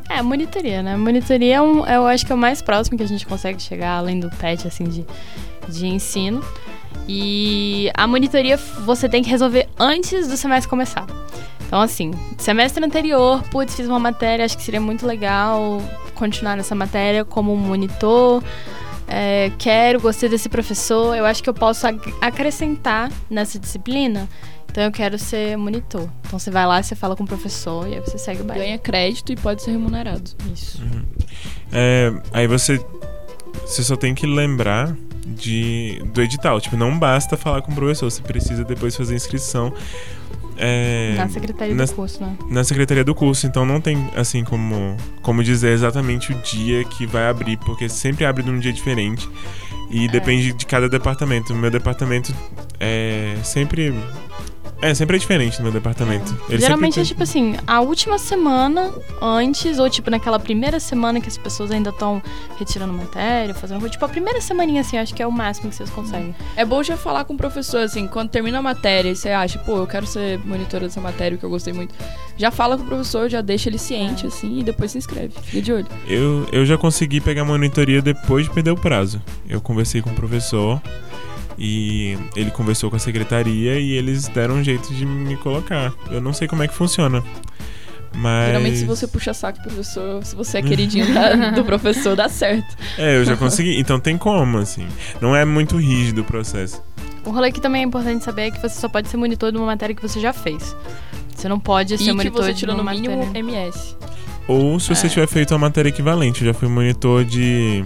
É, 0.09 0.21
monitoria, 0.21 0.81
né? 0.83 0.97
Monitoria 0.97 1.55
é 1.55 1.61
um, 1.61 1.85
eu 1.85 2.05
acho 2.07 2.25
que 2.25 2.31
é 2.31 2.35
o 2.35 2.37
mais 2.37 2.61
próximo 2.61 2.97
que 2.97 3.03
a 3.03 3.07
gente 3.07 3.25
consegue 3.25 3.61
chegar, 3.61 3.97
além 3.97 4.19
do 4.19 4.29
PET, 4.29 4.67
assim, 4.67 4.83
de, 4.83 5.05
de 5.69 5.87
ensino. 5.87 6.43
E 7.07 7.89
a 7.93 8.05
monitoria 8.07 8.57
você 8.57 9.07
tem 9.07 9.23
que 9.23 9.29
resolver 9.29 9.67
antes 9.79 10.27
do 10.27 10.35
semestre 10.37 10.69
começar. 10.69 11.05
Então, 11.65 11.79
assim, 11.79 12.11
semestre 12.37 12.83
anterior, 12.83 13.41
putz, 13.43 13.75
fiz 13.75 13.87
uma 13.87 13.99
matéria, 13.99 14.43
acho 14.43 14.57
que 14.57 14.63
seria 14.63 14.81
muito 14.81 15.07
legal 15.07 15.81
continuar 16.21 16.55
nessa 16.55 16.75
matéria 16.75 17.25
como 17.25 17.57
monitor. 17.57 18.43
É, 19.07 19.51
quero, 19.57 19.99
gostei 19.99 20.29
desse 20.29 20.47
professor, 20.47 21.15
eu 21.15 21.25
acho 21.25 21.41
que 21.41 21.49
eu 21.49 21.53
posso 21.53 21.87
acrescentar 22.21 23.11
nessa 23.27 23.57
disciplina. 23.57 24.29
Então 24.69 24.83
eu 24.83 24.91
quero 24.91 25.17
ser 25.17 25.57
monitor. 25.57 26.07
Então 26.25 26.39
você 26.39 26.51
vai 26.51 26.65
lá, 26.65 26.81
você 26.81 26.95
fala 26.95 27.15
com 27.15 27.23
o 27.23 27.27
professor 27.27 27.87
e 27.89 27.95
aí 27.95 27.99
você 27.99 28.17
segue 28.17 28.41
o 28.41 28.45
baile. 28.45 28.63
Ganha 28.63 28.77
crédito 28.77 29.33
e 29.33 29.35
pode 29.35 29.63
ser 29.63 29.71
remunerado. 29.71 30.31
Isso. 30.53 30.81
Uhum. 30.81 31.03
É, 31.73 32.13
aí 32.31 32.47
você, 32.47 32.79
você 33.65 33.83
só 33.83 33.95
tem 33.95 34.13
que 34.13 34.27
lembrar 34.27 34.95
de, 35.25 36.01
do 36.13 36.21
edital. 36.21 36.61
Tipo, 36.61 36.77
não 36.77 36.97
basta 36.97 37.35
falar 37.35 37.63
com 37.63 37.71
o 37.71 37.75
professor, 37.75 38.09
você 38.09 38.21
precisa 38.21 38.63
depois 38.63 38.95
fazer 38.95 39.15
inscrição. 39.15 39.73
É, 40.63 41.15
na 41.17 41.27
secretaria 41.27 41.73
na, 41.73 41.85
do 41.85 41.93
curso, 41.93 42.21
né? 42.21 42.37
Na 42.47 42.63
secretaria 42.63 43.03
do 43.03 43.15
curso, 43.15 43.47
então 43.47 43.65
não 43.65 43.81
tem 43.81 43.97
assim 44.15 44.43
como, 44.43 44.95
como 45.23 45.43
dizer 45.43 45.71
exatamente 45.71 46.31
o 46.31 46.35
dia 46.35 46.83
que 46.85 47.07
vai 47.07 47.27
abrir, 47.27 47.57
porque 47.57 47.89
sempre 47.89 48.25
abre 48.25 48.43
num 48.43 48.59
dia 48.59 48.71
diferente. 48.71 49.27
E 49.89 50.05
é. 50.05 50.07
depende 50.07 50.53
de 50.53 50.65
cada 50.67 50.87
departamento. 50.87 51.51
O 51.51 51.55
meu 51.55 51.71
departamento 51.71 52.31
é 52.79 53.35
sempre 53.43 53.91
é, 54.81 54.93
sempre 54.93 55.15
é 55.15 55.19
diferente 55.19 55.57
no 55.57 55.63
meu 55.63 55.71
departamento. 55.71 56.35
É. 56.49 56.57
Geralmente 56.57 56.99
é 56.99 57.03
tipo 57.03 57.21
assim, 57.23 57.55
a 57.67 57.81
última 57.81 58.17
semana 58.17 58.91
antes, 59.21 59.79
ou 59.79 59.89
tipo 59.89 60.09
naquela 60.09 60.39
primeira 60.39 60.79
semana 60.79 61.21
que 61.21 61.27
as 61.27 61.37
pessoas 61.37 61.71
ainda 61.71 61.91
estão 61.91 62.21
retirando 62.57 62.91
matéria, 62.93 63.53
fazendo 63.53 63.87
tipo 63.89 64.03
a 64.03 64.09
primeira 64.09 64.41
semaninha 64.41 64.81
assim, 64.81 64.97
acho 64.97 65.13
que 65.13 65.21
é 65.21 65.27
o 65.27 65.31
máximo 65.31 65.69
que 65.69 65.75
vocês 65.75 65.89
conseguem. 65.89 66.35
É 66.55 66.65
bom 66.65 66.81
já 66.81 66.97
falar 66.97 67.25
com 67.25 67.33
o 67.33 67.37
professor, 67.37 67.81
assim, 67.81 68.07
quando 68.07 68.29
termina 68.29 68.59
a 68.59 68.61
matéria 68.61 69.09
e 69.09 69.15
você 69.15 69.29
acha, 69.29 69.59
pô, 69.59 69.77
eu 69.77 69.87
quero 69.87 70.05
ser 70.05 70.39
monitora 70.39 70.85
dessa 70.85 70.99
matéria, 70.99 71.37
que 71.37 71.43
eu 71.43 71.49
gostei 71.49 71.73
muito. 71.73 71.93
Já 72.37 72.49
fala 72.49 72.77
com 72.77 72.83
o 72.83 72.87
professor, 72.87 73.29
já 73.29 73.41
deixa 73.41 73.69
ele 73.69 73.77
ciente, 73.77 74.25
é. 74.25 74.27
assim, 74.27 74.59
e 74.59 74.63
depois 74.63 74.91
se 74.91 74.97
inscreve. 74.97 75.33
Fica 75.43 75.61
de 75.61 75.73
olho. 75.73 75.87
Eu, 76.07 76.47
eu 76.51 76.65
já 76.65 76.77
consegui 76.77 77.21
pegar 77.21 77.45
monitoria 77.45 78.01
depois 78.01 78.45
de 78.45 78.51
perder 78.51 78.71
o 78.71 78.77
prazo. 78.77 79.21
Eu 79.47 79.61
conversei 79.61 80.01
com 80.01 80.09
o 80.09 80.13
professor. 80.13 80.81
E 81.57 82.17
ele 82.35 82.51
conversou 82.51 82.89
com 82.89 82.95
a 82.95 82.99
secretaria 82.99 83.79
e 83.79 83.91
eles 83.91 84.27
deram 84.27 84.55
um 84.55 84.63
jeito 84.63 84.93
de 84.93 85.05
me 85.05 85.35
colocar. 85.37 85.93
Eu 86.09 86.21
não 86.21 86.33
sei 86.33 86.47
como 86.47 86.63
é 86.63 86.67
que 86.67 86.73
funciona. 86.73 87.23
Mas... 88.13 88.47
Geralmente, 88.47 88.77
se 88.77 88.85
você 88.85 89.07
puxa 89.07 89.33
saco 89.33 89.59
do 89.59 89.63
professor, 89.63 90.23
se 90.25 90.35
você 90.35 90.57
é 90.57 90.61
queridinho 90.61 91.13
da, 91.13 91.51
do 91.51 91.63
professor, 91.63 92.15
dá 92.15 92.27
certo. 92.27 92.75
É, 92.97 93.17
eu 93.17 93.25
já 93.25 93.37
consegui. 93.37 93.79
Então 93.79 93.99
tem 93.99 94.17
como, 94.17 94.57
assim. 94.57 94.85
Não 95.21 95.35
é 95.35 95.45
muito 95.45 95.77
rígido 95.77 96.21
o 96.21 96.23
processo. 96.23 96.83
O 97.25 97.31
rolê 97.31 97.51
que 97.51 97.61
também 97.61 97.83
é 97.83 97.85
importante 97.85 98.23
saber 98.23 98.43
é 98.43 98.51
que 98.51 98.59
você 98.59 98.79
só 98.79 98.89
pode 98.89 99.07
ser 99.07 99.17
monitor 99.17 99.51
de 99.51 99.57
uma 99.57 99.67
matéria 99.67 99.95
que 99.95 100.01
você 100.01 100.19
já 100.19 100.33
fez. 100.33 100.75
Você 101.35 101.47
não 101.47 101.59
pode 101.59 101.97
ser 101.97 102.03
e 102.03 102.13
monitor 102.13 102.41
que 102.41 102.47
você 102.47 102.53
tirou 102.53 102.75
no 102.75 102.83
mínimo 102.83 103.17
matéria. 103.17 103.39
MS. 103.39 103.95
Ou 104.47 104.79
se 104.79 104.89
você 104.89 105.07
é. 105.07 105.09
tiver 105.09 105.27
feito 105.27 105.51
uma 105.51 105.59
matéria 105.59 105.89
equivalente. 105.89 106.41
Eu 106.41 106.47
já 106.47 106.53
fui 106.53 106.67
monitor 106.67 107.23
de 107.23 107.85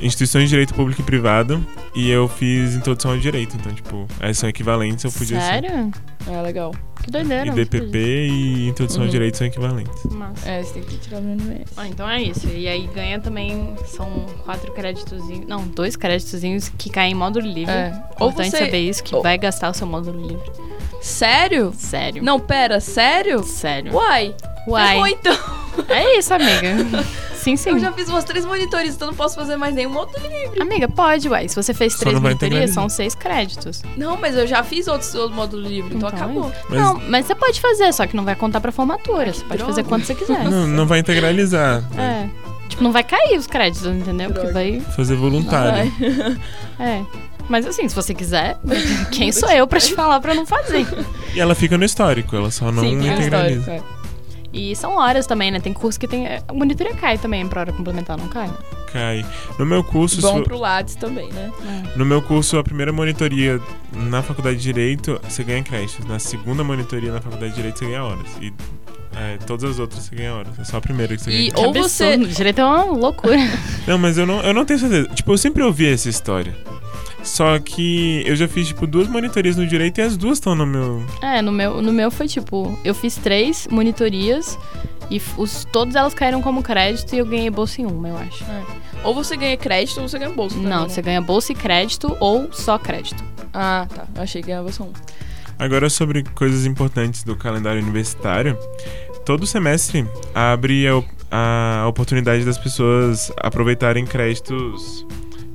instituições 0.00 0.44
de 0.44 0.50
direito 0.50 0.74
público 0.74 1.00
e 1.00 1.04
privado 1.04 1.64
e 1.94 2.10
eu 2.10 2.28
fiz 2.28 2.74
introdução 2.74 3.12
ao 3.12 3.18
direito. 3.18 3.56
Então, 3.56 3.72
tipo, 3.72 4.06
essas 4.20 4.38
são 4.38 4.48
equivalentes, 4.48 5.04
eu 5.04 5.12
podia 5.12 5.40
Sério? 5.40 5.68
ser. 5.68 5.76
Sério? 5.76 5.92
É, 6.26 6.42
legal. 6.42 6.74
Que 7.02 7.10
doideira. 7.10 7.46
E 7.46 7.50
DPP 7.50 7.98
e 7.98 8.68
introdução 8.68 9.00
uhum. 9.00 9.06
ao 9.06 9.10
direito 9.10 9.36
são 9.38 9.46
equivalentes. 9.46 10.04
Massa. 10.04 10.48
É, 10.48 10.62
você 10.62 10.74
tem 10.74 10.82
que 10.82 10.98
tirar 10.98 11.20
no 11.20 11.32
MS. 11.32 11.72
Ah, 11.76 11.88
então 11.88 12.08
é 12.08 12.22
isso. 12.22 12.48
E 12.48 12.68
aí 12.68 12.86
ganha 12.88 13.18
também, 13.20 13.74
são 13.86 14.26
quatro 14.44 14.72
créditos, 14.72 15.22
não, 15.46 15.66
dois 15.66 15.96
créditos 15.96 16.68
que 16.76 16.90
caem 16.90 17.12
em 17.12 17.14
módulo 17.14 17.46
livre. 17.46 17.72
É. 17.72 17.92
Importante 18.12 18.50
você... 18.50 18.58
saber 18.58 18.78
isso, 18.78 19.02
que 19.02 19.14
Ou... 19.14 19.22
vai 19.22 19.38
gastar 19.38 19.70
o 19.70 19.74
seu 19.74 19.86
módulo 19.86 20.20
livre. 20.26 20.50
Sério? 21.00 21.72
Sério. 21.74 22.22
Não, 22.22 22.40
pera, 22.40 22.80
sério? 22.80 23.42
Sério. 23.44 23.94
Uai. 23.94 24.34
Uai. 24.66 24.88
Ferrou, 24.88 25.06
então. 25.06 25.38
É 25.88 26.18
isso, 26.18 26.34
amiga. 26.34 26.76
Sim, 27.38 27.56
sim. 27.56 27.70
Eu 27.70 27.78
já 27.78 27.92
fiz 27.92 28.08
umas 28.08 28.24
três 28.24 28.44
monitores, 28.44 28.94
então 28.94 29.08
não 29.08 29.14
posso 29.14 29.34
fazer 29.34 29.56
mais 29.56 29.74
nenhum 29.74 29.96
outro 29.96 30.20
livre. 30.20 30.60
Amiga, 30.60 30.88
pode, 30.88 31.28
uai. 31.28 31.48
Se 31.48 31.56
você 31.56 31.72
fez 31.72 31.94
Só 31.94 32.00
três 32.00 32.18
monitorias, 32.18 32.70
são 32.70 32.88
seis 32.88 33.14
créditos. 33.14 33.82
Não, 33.96 34.16
mas 34.16 34.36
eu 34.36 34.46
já 34.46 34.62
fiz 34.62 34.88
outros, 34.88 35.14
outro 35.14 35.34
módulo 35.34 35.62
livre, 35.62 35.94
então, 35.94 36.08
então 36.08 36.18
acabou. 36.18 36.52
Mas... 36.68 36.80
Não, 36.80 37.00
mas 37.08 37.26
você 37.26 37.34
pode 37.34 37.60
fazer, 37.60 37.92
só 37.92 38.06
que 38.06 38.16
não 38.16 38.24
vai 38.24 38.34
contar 38.34 38.60
pra 38.60 38.72
formatura. 38.72 39.32
Você 39.32 39.44
pode 39.44 39.62
fazer 39.62 39.84
quanto 39.84 40.06
você 40.06 40.14
quiser. 40.14 40.44
Não, 40.44 40.66
não 40.66 40.86
vai 40.86 40.98
integralizar. 40.98 41.82
É. 41.96 42.28
Tipo, 42.68 42.82
não 42.82 42.92
vai 42.92 43.02
cair 43.02 43.38
os 43.38 43.46
créditos, 43.46 43.86
entendeu? 43.86 44.30
Porque 44.30 44.52
vai. 44.52 44.80
Fazer 44.80 45.14
voluntário. 45.14 45.90
É. 46.80 47.02
Mas 47.48 47.66
assim, 47.66 47.88
se 47.88 47.94
você 47.94 48.14
quiser, 48.14 48.56
quem 49.10 49.32
sou 49.32 49.50
eu 49.50 49.66
pra 49.66 49.80
te 49.80 49.94
falar 49.94 50.20
pra 50.20 50.32
não 50.32 50.46
fazer? 50.46 50.86
E 51.34 51.40
ela 51.40 51.54
fica 51.56 51.76
no 51.76 51.84
histórico, 51.84 52.36
ela 52.36 52.52
só 52.52 52.70
não 52.70 52.82
Sim, 52.84 52.98
integraliza. 52.98 53.72
É. 53.72 53.82
E 54.52 54.74
são 54.74 54.96
horas 54.96 55.26
também, 55.26 55.50
né? 55.50 55.60
Tem 55.60 55.72
curso 55.72 55.98
que 56.00 56.08
tem. 56.08 56.26
A 56.26 56.52
monitoria 56.52 56.94
cai 56.94 57.18
também 57.18 57.46
pra 57.46 57.60
hora 57.60 57.72
complementar, 57.72 58.16
não 58.16 58.28
cai? 58.28 58.50
Cai. 58.92 59.26
No 59.58 59.66
meu 59.66 59.84
curso. 59.84 60.20
Bom 60.22 60.42
pro 60.42 60.58
Lattes 60.58 60.94
também, 60.94 61.28
né? 61.30 61.52
É. 61.62 61.98
No 61.98 62.04
meu 62.04 62.22
curso, 62.22 62.56
a 62.58 62.64
primeira 62.64 62.92
monitoria 62.92 63.60
na 63.92 64.22
faculdade 64.22 64.56
de 64.56 64.62
Direito, 64.62 65.20
você 65.28 65.44
ganha 65.44 65.62
créditos. 65.62 66.06
Na 66.06 66.18
segunda 66.18 66.64
monitoria 66.64 67.12
na 67.12 67.20
faculdade 67.20 67.50
de 67.50 67.56
Direito, 67.56 67.78
você 67.78 67.86
ganha 67.86 68.04
horas. 68.04 68.26
E 68.40 68.52
é, 69.14 69.36
todas 69.46 69.70
as 69.70 69.78
outras 69.78 70.04
você 70.04 70.14
ganha 70.14 70.32
horas. 70.32 70.58
É 70.58 70.64
só 70.64 70.78
a 70.78 70.80
primeira 70.80 71.14
que 71.16 71.22
você 71.22 71.30
e 71.30 71.50
ganha. 71.50 71.66
Ou 71.66 71.72
você. 71.72 72.16
Direito 72.16 72.60
é 72.60 72.64
uma 72.64 72.84
loucura. 72.84 73.36
não, 73.86 73.98
mas 73.98 74.16
eu 74.16 74.26
não, 74.26 74.40
eu 74.40 74.54
não 74.54 74.64
tenho 74.64 74.78
certeza. 74.78 75.08
Tipo, 75.08 75.32
eu 75.32 75.38
sempre 75.38 75.62
ouvi 75.62 75.92
essa 75.92 76.08
história. 76.08 76.56
Só 77.28 77.58
que 77.58 78.22
eu 78.26 78.34
já 78.34 78.48
fiz, 78.48 78.68
tipo, 78.68 78.86
duas 78.86 79.06
monitorias 79.06 79.56
no 79.56 79.66
direito 79.66 79.98
e 79.98 80.02
as 80.02 80.16
duas 80.16 80.38
estão 80.38 80.54
no 80.54 80.66
meu. 80.66 81.04
É, 81.22 81.42
no 81.42 81.52
meu, 81.52 81.82
no 81.82 81.92
meu 81.92 82.10
foi 82.10 82.26
tipo, 82.26 82.76
eu 82.84 82.94
fiz 82.94 83.16
três 83.16 83.68
monitorias 83.70 84.58
e 85.10 85.20
os, 85.36 85.64
todas 85.70 85.94
elas 85.94 86.14
caíram 86.14 86.40
como 86.40 86.62
crédito 86.62 87.14
e 87.14 87.18
eu 87.18 87.26
ganhei 87.26 87.50
bolsa 87.50 87.82
em 87.82 87.86
uma, 87.86 88.08
eu 88.08 88.16
acho. 88.16 88.42
É. 88.44 88.62
Ou 89.04 89.14
você 89.14 89.36
ganha 89.36 89.56
crédito 89.56 90.00
ou 90.00 90.08
você 90.08 90.18
ganha 90.18 90.32
bolsa. 90.32 90.56
Também, 90.56 90.70
Não, 90.70 90.82
né? 90.82 90.88
você 90.88 91.02
ganha 91.02 91.20
bolsa 91.20 91.52
e 91.52 91.54
crédito 91.54 92.16
ou 92.18 92.52
só 92.52 92.78
crédito. 92.78 93.22
Ah, 93.52 93.86
tá. 93.94 94.06
Eu 94.16 94.22
achei 94.22 94.40
que 94.40 94.48
ganhava 94.48 94.64
bolsa 94.64 94.82
um. 94.82 94.92
Agora 95.58 95.90
sobre 95.90 96.24
coisas 96.34 96.64
importantes 96.66 97.22
do 97.22 97.36
calendário 97.36 97.82
universitário. 97.82 98.58
Todo 99.24 99.46
semestre 99.46 100.06
abre 100.34 100.86
a 101.30 101.86
oportunidade 101.86 102.44
das 102.44 102.56
pessoas 102.56 103.30
aproveitarem 103.36 104.06
créditos 104.06 105.06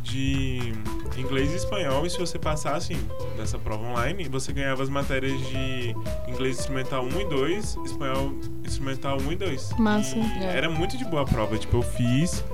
de 0.02 0.72
inglês 1.16 1.52
e 1.52 1.56
espanhol, 1.56 2.06
e 2.06 2.10
se 2.10 2.18
você 2.18 2.38
passasse 2.38 2.96
nessa 3.36 3.58
prova 3.58 3.84
online, 3.84 4.28
você 4.28 4.52
ganhava 4.52 4.82
as 4.82 4.88
matérias 4.88 5.38
de 5.48 5.94
inglês 6.28 6.58
instrumental 6.58 7.04
1 7.04 7.20
e 7.20 7.24
2, 7.26 7.76
espanhol 7.84 8.32
instrumental 8.64 9.18
1 9.20 9.32
e 9.32 9.36
2. 9.36 9.70
Massa. 9.78 10.16
E 10.16 10.44
É. 10.44 10.56
Era 10.56 10.70
muito 10.70 10.96
de 10.96 11.04
boa 11.04 11.22
a 11.22 11.24
prova, 11.24 11.56
tipo, 11.58 11.78
eu 11.78 11.82
fiz. 11.82 12.44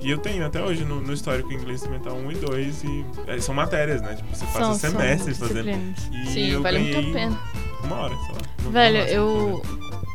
E 0.00 0.10
eu 0.10 0.16
tenho 0.16 0.44
até 0.46 0.62
hoje 0.62 0.82
no, 0.82 1.00
no 1.00 1.12
histórico 1.12 1.52
inglês 1.52 1.82
instrumental 1.82 2.16
1 2.16 2.32
e 2.32 2.34
2. 2.36 2.84
E 2.84 3.04
é, 3.26 3.40
são 3.40 3.54
matérias, 3.54 4.00
né? 4.00 4.14
Tipo, 4.14 4.34
você 4.34 4.46
passa 4.46 4.74
São, 4.74 4.74
semestres 4.74 5.36
são 5.36 5.48
fazendo. 5.48 5.68
E 5.70 6.26
Sim, 6.26 6.46
eu 6.48 6.62
vale 6.62 6.78
muito 6.78 6.98
a 6.98 7.12
pena. 7.12 7.40
Uma 7.84 7.96
hora, 7.96 8.14
sei 8.16 8.34
lá. 8.34 8.70
Velho, 8.70 8.98
máximo, 8.98 9.16
eu. 9.16 9.62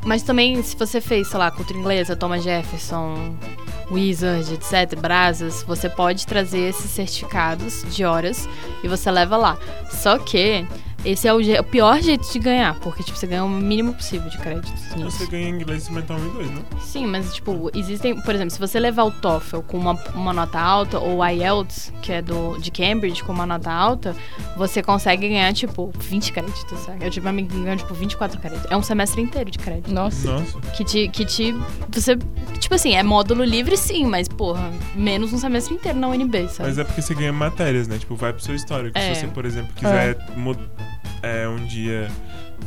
Mas 0.06 0.24
também, 0.24 0.62
se 0.62 0.76
você 0.76 1.02
fez, 1.02 1.28
sei 1.28 1.40
lá, 1.40 1.50
cultura 1.52 1.80
inglesa, 1.80 2.16
Thomas 2.16 2.44
Jefferson, 2.44 3.36
Wizard, 3.91 4.54
etc., 4.54 5.00
Brasas, 5.00 5.63
você 5.63 5.89
pode 5.89 6.26
trazer 6.26 6.69
esses 6.69 6.89
certificados 6.91 7.84
de 7.93 8.04
horas 8.04 8.48
e 8.84 8.88
você 8.88 9.10
leva 9.12 9.38
lá. 9.38 9.58
Só 9.89 10.17
que 10.17 10.65
esse 11.06 11.28
é 11.28 11.34
o, 11.34 11.38
o 11.39 11.63
pior 11.63 12.02
jeito 12.02 12.30
de 12.32 12.39
ganhar, 12.39 12.76
porque, 12.80 13.04
tipo, 13.04 13.18
você 13.18 13.28
ganha 13.28 13.44
o 13.44 13.50
mínimo 13.50 13.94
possível 13.94 14.30
de 14.30 14.38
créditos 14.38 14.74
nisso. 14.96 15.12
Você 15.20 15.28
ganha 15.28 15.50
inglês 15.50 15.84
instrumental 15.84 16.18
1 16.18 16.26
e 16.28 16.30
2, 16.32 16.52
não? 16.52 16.63
Sim, 16.82 17.06
mas, 17.08 17.34
tipo, 17.34 17.70
existem, 17.74 18.20
por 18.22 18.34
exemplo, 18.36 18.52
se 18.52 18.60
você 18.60 18.80
levar 18.80 19.04
o 19.04 19.12
TOEFL 19.12 19.60
com 19.62 19.78
uma, 19.78 19.94
uma 20.13 20.34
nota 20.34 20.60
alta, 20.60 21.00
ou 21.00 21.18
o 21.20 21.26
IELTS, 21.26 21.94
que 22.02 22.12
é 22.12 22.22
do, 22.22 22.58
de 22.58 22.72
Cambridge, 22.72 23.24
com 23.24 23.32
uma 23.32 23.46
nota 23.46 23.72
alta, 23.72 24.15
você 24.58 24.82
consegue 24.82 25.30
ganhar, 25.30 25.54
tipo, 25.54 25.91
20 26.00 26.32
créditos, 26.34 26.80
sabe? 26.80 27.06
Eu 27.06 27.12
tive 27.12 27.26
uma 27.26 27.30
amiga 27.32 27.50
que 27.54 27.62
ganhou, 27.62 27.78
tipo, 27.78 27.94
24 27.94 28.39
créditos. 28.39 28.72
É 28.72 28.76
um 28.76 28.84
semestre 28.84 29.22
inteiro 29.22 29.50
de 29.52 29.58
crédito. 29.60 29.91
Nossa. 29.91 30.32
Nossa. 30.32 30.60
Que 30.76 30.84
te, 30.84 31.08
que 31.10 31.26
te. 31.26 31.54
Você. 31.91 32.18
Tipo 32.60 32.76
assim, 32.76 32.94
é 32.96 33.04
módulo 33.04 33.44
livre 33.44 33.78
sim, 33.78 34.06
mas, 34.06 34.28
porra, 34.28 34.72
menos 34.96 35.32
um 35.34 35.38
semestre 35.38 35.76
inteiro 35.76 36.00
na 36.00 36.08
UNB, 36.08 36.48
sabe? 36.50 36.70
Mas 36.70 36.78
é 36.80 36.84
porque 36.84 37.02
você 37.02 37.13
ganha 37.13 37.32
matérias, 37.32 37.88
né? 37.88 37.98
Tipo, 37.98 38.15
vai 38.15 38.34
pro 38.34 38.41
seu 38.41 38.56
histórico. 38.56 38.98
É. 38.98 39.13
Se 39.13 39.20
você, 39.22 39.28
por 39.28 39.46
exemplo, 39.46 39.72
quiser 39.76 40.18
mu- 40.36 40.56
é, 41.24 41.48
um 41.48 41.63
dia 41.65 42.10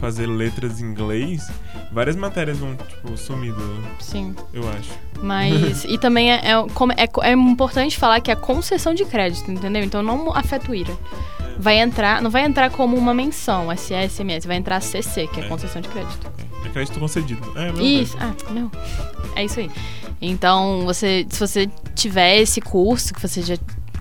fazer 0.01 0.27
letras 0.27 0.81
em 0.81 0.85
inglês, 0.85 1.51
várias 1.90 2.14
matérias 2.14 2.59
vão, 2.59 2.77
tipo, 2.77 3.16
sumir, 3.16 3.53
do- 3.53 3.83
Sim. 4.01 4.35
eu 4.53 4.68
acho. 4.70 4.90
Mas. 5.22 5.85
e 5.88 5.96
também 5.98 6.31
é, 6.31 6.53
é, 6.53 6.66
como- 6.74 6.92
é, 6.92 7.09
é 7.22 7.33
importante 7.33 7.96
falar 7.98 8.20
que 8.20 8.31
é 8.31 8.37
concessão 8.37 8.94
de 8.94 9.05
crédito, 9.05 9.51
entendeu? 9.51 9.83
Então 9.83 10.03
não 10.03 10.35
afeta 10.37 10.70
o 10.70 10.74
IRA. 10.74 10.96
Vai 11.59 11.79
entrar, 11.81 12.22
não 12.22 12.31
vai 12.31 12.44
entrar 12.44 12.70
como 12.70 12.96
uma 12.96 13.12
menção, 13.12 13.68
SE, 13.77 13.92
SMS, 14.09 14.46
vai 14.46 14.57
entrar 14.57 14.81
CC, 14.81 15.27
que 15.27 15.40
é, 15.40 15.44
É. 15.44 15.48
concessão 15.48 15.83
de 15.83 15.88
crédito. 15.88 16.31
É 16.64 16.68
crédito 16.68 17.01
concedido. 17.01 17.53
É, 17.57 17.72
meu 17.72 17.85
Isso, 17.85 18.16
ah, 18.20 18.33
não. 18.53 18.70
É 19.35 19.44
isso 19.44 19.59
aí. 19.59 19.70
Então, 20.20 20.83
você, 20.85 21.27
se 21.29 21.40
você 21.40 21.68
tiver 21.94 22.37
esse 22.38 22.61
curso 22.61 23.12
que 23.14 23.20
você 23.20 23.42
já 23.42 23.57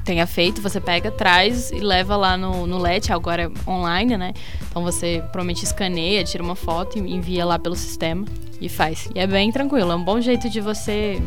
tenha 0.07 0.25
feito, 0.25 0.61
você 0.61 0.79
pega, 0.79 1.11
traz 1.11 1.69
e 1.69 1.79
leva 1.81 2.15
lá 2.15 2.37
no, 2.37 2.65
no 2.65 2.77
LET, 2.77 3.11
agora 3.11 3.43
é 3.43 3.69
online, 3.69 4.15
né? 4.15 4.33
Então 4.69 4.81
você 4.81 5.17
provavelmente 5.33 5.65
escaneia, 5.65 6.23
tira 6.23 6.41
uma 6.41 6.55
foto 6.55 6.97
e 6.97 7.13
envia 7.13 7.45
lá 7.45 7.59
pelo 7.59 7.75
sistema 7.75 8.25
e 8.61 8.69
faz. 8.69 9.09
E 9.13 9.19
é 9.19 9.27
bem 9.27 9.51
tranquilo, 9.51 9.91
é 9.91 9.95
um 9.95 10.03
bom 10.03 10.21
jeito 10.21 10.49
de 10.49 10.61
você 10.61 11.21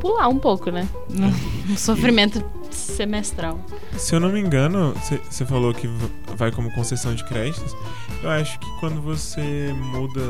pular 0.00 0.26
um 0.28 0.38
pouco, 0.38 0.70
né? 0.70 0.88
No, 1.10 1.28
no 1.68 1.76
sofrimento 1.76 2.42
semestral. 2.70 3.60
Se 3.98 4.14
eu 4.14 4.20
não 4.20 4.30
me 4.30 4.40
engano, 4.40 4.94
você 5.28 5.44
falou 5.44 5.74
que 5.74 5.86
vai 6.34 6.50
como 6.50 6.72
concessão 6.72 7.14
de 7.14 7.22
créditos. 7.24 7.76
Eu 8.22 8.30
acho 8.30 8.58
que 8.58 8.66
quando 8.80 9.02
você 9.02 9.70
muda. 9.92 10.22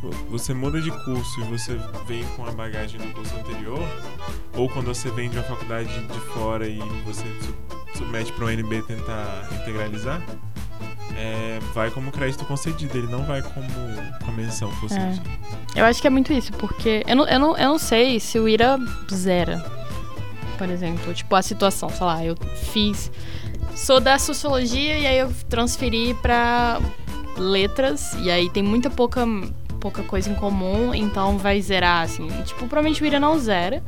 Tipo, 0.00 0.10
você 0.30 0.54
muda 0.54 0.80
de 0.80 0.90
curso 1.04 1.40
e 1.40 1.44
você 1.44 1.78
vem 2.06 2.24
com 2.36 2.46
a 2.46 2.52
bagagem 2.52 2.98
do 2.98 3.12
curso 3.12 3.34
anterior, 3.36 3.78
ou 4.54 4.66
quando 4.68 4.86
você 4.86 5.10
vem 5.10 5.28
de 5.28 5.36
uma 5.36 5.44
faculdade 5.44 5.88
de 6.06 6.20
fora 6.32 6.66
e 6.66 6.78
você 7.04 7.22
su- 7.42 7.98
submete 7.98 8.32
para 8.32 8.44
o 8.46 8.48
UNB 8.48 8.80
tentar 8.82 9.46
integralizar, 9.60 10.22
é, 11.16 11.58
vai 11.74 11.90
como 11.90 12.10
crédito 12.10 12.46
concedido, 12.46 12.96
ele 12.96 13.08
não 13.08 13.24
vai 13.24 13.42
como 13.42 13.66
com 14.24 14.30
a 14.30 14.32
menção 14.32 14.70
concedida. 14.76 15.22
Eu 15.76 15.84
acho 15.84 16.00
que 16.00 16.06
é 16.06 16.10
muito 16.10 16.32
isso, 16.32 16.50
porque 16.54 17.04
eu 17.06 17.14
não, 17.16 17.28
eu 17.28 17.38
não, 17.38 17.56
eu 17.58 17.68
não 17.68 17.78
sei 17.78 18.18
se 18.18 18.38
o 18.38 18.48
IRA 18.48 18.78
zera, 19.12 19.62
por 20.56 20.70
exemplo. 20.70 21.12
Tipo, 21.12 21.34
a 21.34 21.42
situação, 21.42 21.90
sei 21.90 22.06
lá, 22.06 22.24
eu 22.24 22.34
fiz. 22.72 23.12
Sou 23.76 24.00
da 24.00 24.18
sociologia 24.18 24.98
e 24.98 25.06
aí 25.06 25.18
eu 25.18 25.30
transferi 25.48 26.14
pra 26.22 26.80
letras, 27.36 28.14
e 28.14 28.30
aí 28.30 28.48
tem 28.50 28.62
muita 28.62 28.88
pouca, 28.90 29.24
pouca 29.80 30.02
coisa 30.02 30.30
em 30.30 30.34
comum, 30.34 30.94
então 30.94 31.38
vai 31.38 31.60
zerar, 31.60 32.02
assim. 32.02 32.28
Tipo, 32.44 32.60
provavelmente 32.60 33.02
o 33.02 33.06
IRA 33.06 33.18
não 33.18 33.38
zera. 33.38 33.82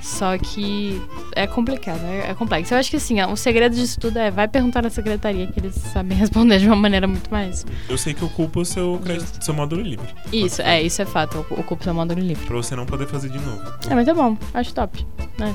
Só 0.00 0.38
que 0.38 1.02
é 1.34 1.46
complicado, 1.46 2.00
é, 2.04 2.30
é 2.30 2.34
complexo. 2.34 2.72
Eu 2.72 2.78
acho 2.78 2.88
que 2.88 2.96
assim, 2.96 3.20
o 3.20 3.36
segredo 3.36 3.74
disso 3.74 3.98
tudo 4.00 4.18
é 4.18 4.30
vai 4.30 4.46
perguntar 4.48 4.80
na 4.80 4.90
secretaria 4.90 5.46
que 5.48 5.58
eles 5.60 5.74
sabem 5.74 6.16
responder 6.18 6.58
de 6.58 6.66
uma 6.66 6.76
maneira 6.76 7.06
muito 7.06 7.30
mais. 7.30 7.66
Eu 7.88 7.98
sei 7.98 8.14
que 8.14 8.24
ocupa 8.24 8.60
o 8.60 8.64
seu, 8.64 8.98
crédito, 9.04 9.44
seu 9.44 9.52
módulo 9.52 9.82
livre. 9.82 10.06
Isso, 10.32 10.62
é, 10.62 10.80
isso 10.82 11.02
é 11.02 11.04
fato, 11.04 11.44
ocupa 11.50 11.84
seu 11.84 11.92
módulo 11.94 12.20
livre. 12.20 12.46
Pra 12.46 12.56
você 12.56 12.74
não 12.74 12.86
poder 12.86 13.06
fazer 13.06 13.28
de 13.28 13.38
novo. 13.38 13.60
É, 13.90 13.94
mas 13.94 14.06
tá 14.06 14.14
bom, 14.14 14.36
acho 14.54 14.72
top. 14.72 15.06
né? 15.38 15.54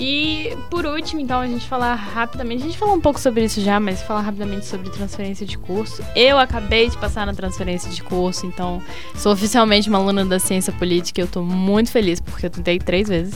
E 0.00 0.56
por 0.70 0.86
último, 0.86 1.20
então, 1.20 1.40
a 1.40 1.46
gente 1.46 1.68
falar 1.68 1.94
rapidamente. 1.94 2.62
A 2.62 2.66
gente 2.66 2.78
falou 2.78 2.94
um 2.94 3.00
pouco 3.00 3.20
sobre 3.20 3.44
isso 3.44 3.60
já, 3.60 3.78
mas 3.78 4.00
falar 4.00 4.22
rapidamente 4.22 4.64
sobre 4.64 4.88
transferência 4.88 5.44
de 5.44 5.58
curso. 5.58 6.02
Eu 6.16 6.38
acabei 6.38 6.88
de 6.88 6.96
passar 6.96 7.26
na 7.26 7.34
transferência 7.34 7.90
de 7.90 8.02
curso, 8.02 8.46
então 8.46 8.82
sou 9.14 9.30
oficialmente 9.30 9.90
uma 9.90 9.98
aluna 9.98 10.24
da 10.24 10.38
ciência 10.38 10.72
política. 10.72 11.20
Eu 11.20 11.26
tô 11.26 11.42
muito 11.42 11.90
feliz 11.90 12.18
porque 12.18 12.46
eu 12.46 12.50
tentei 12.50 12.78
três 12.78 13.08
vezes. 13.08 13.34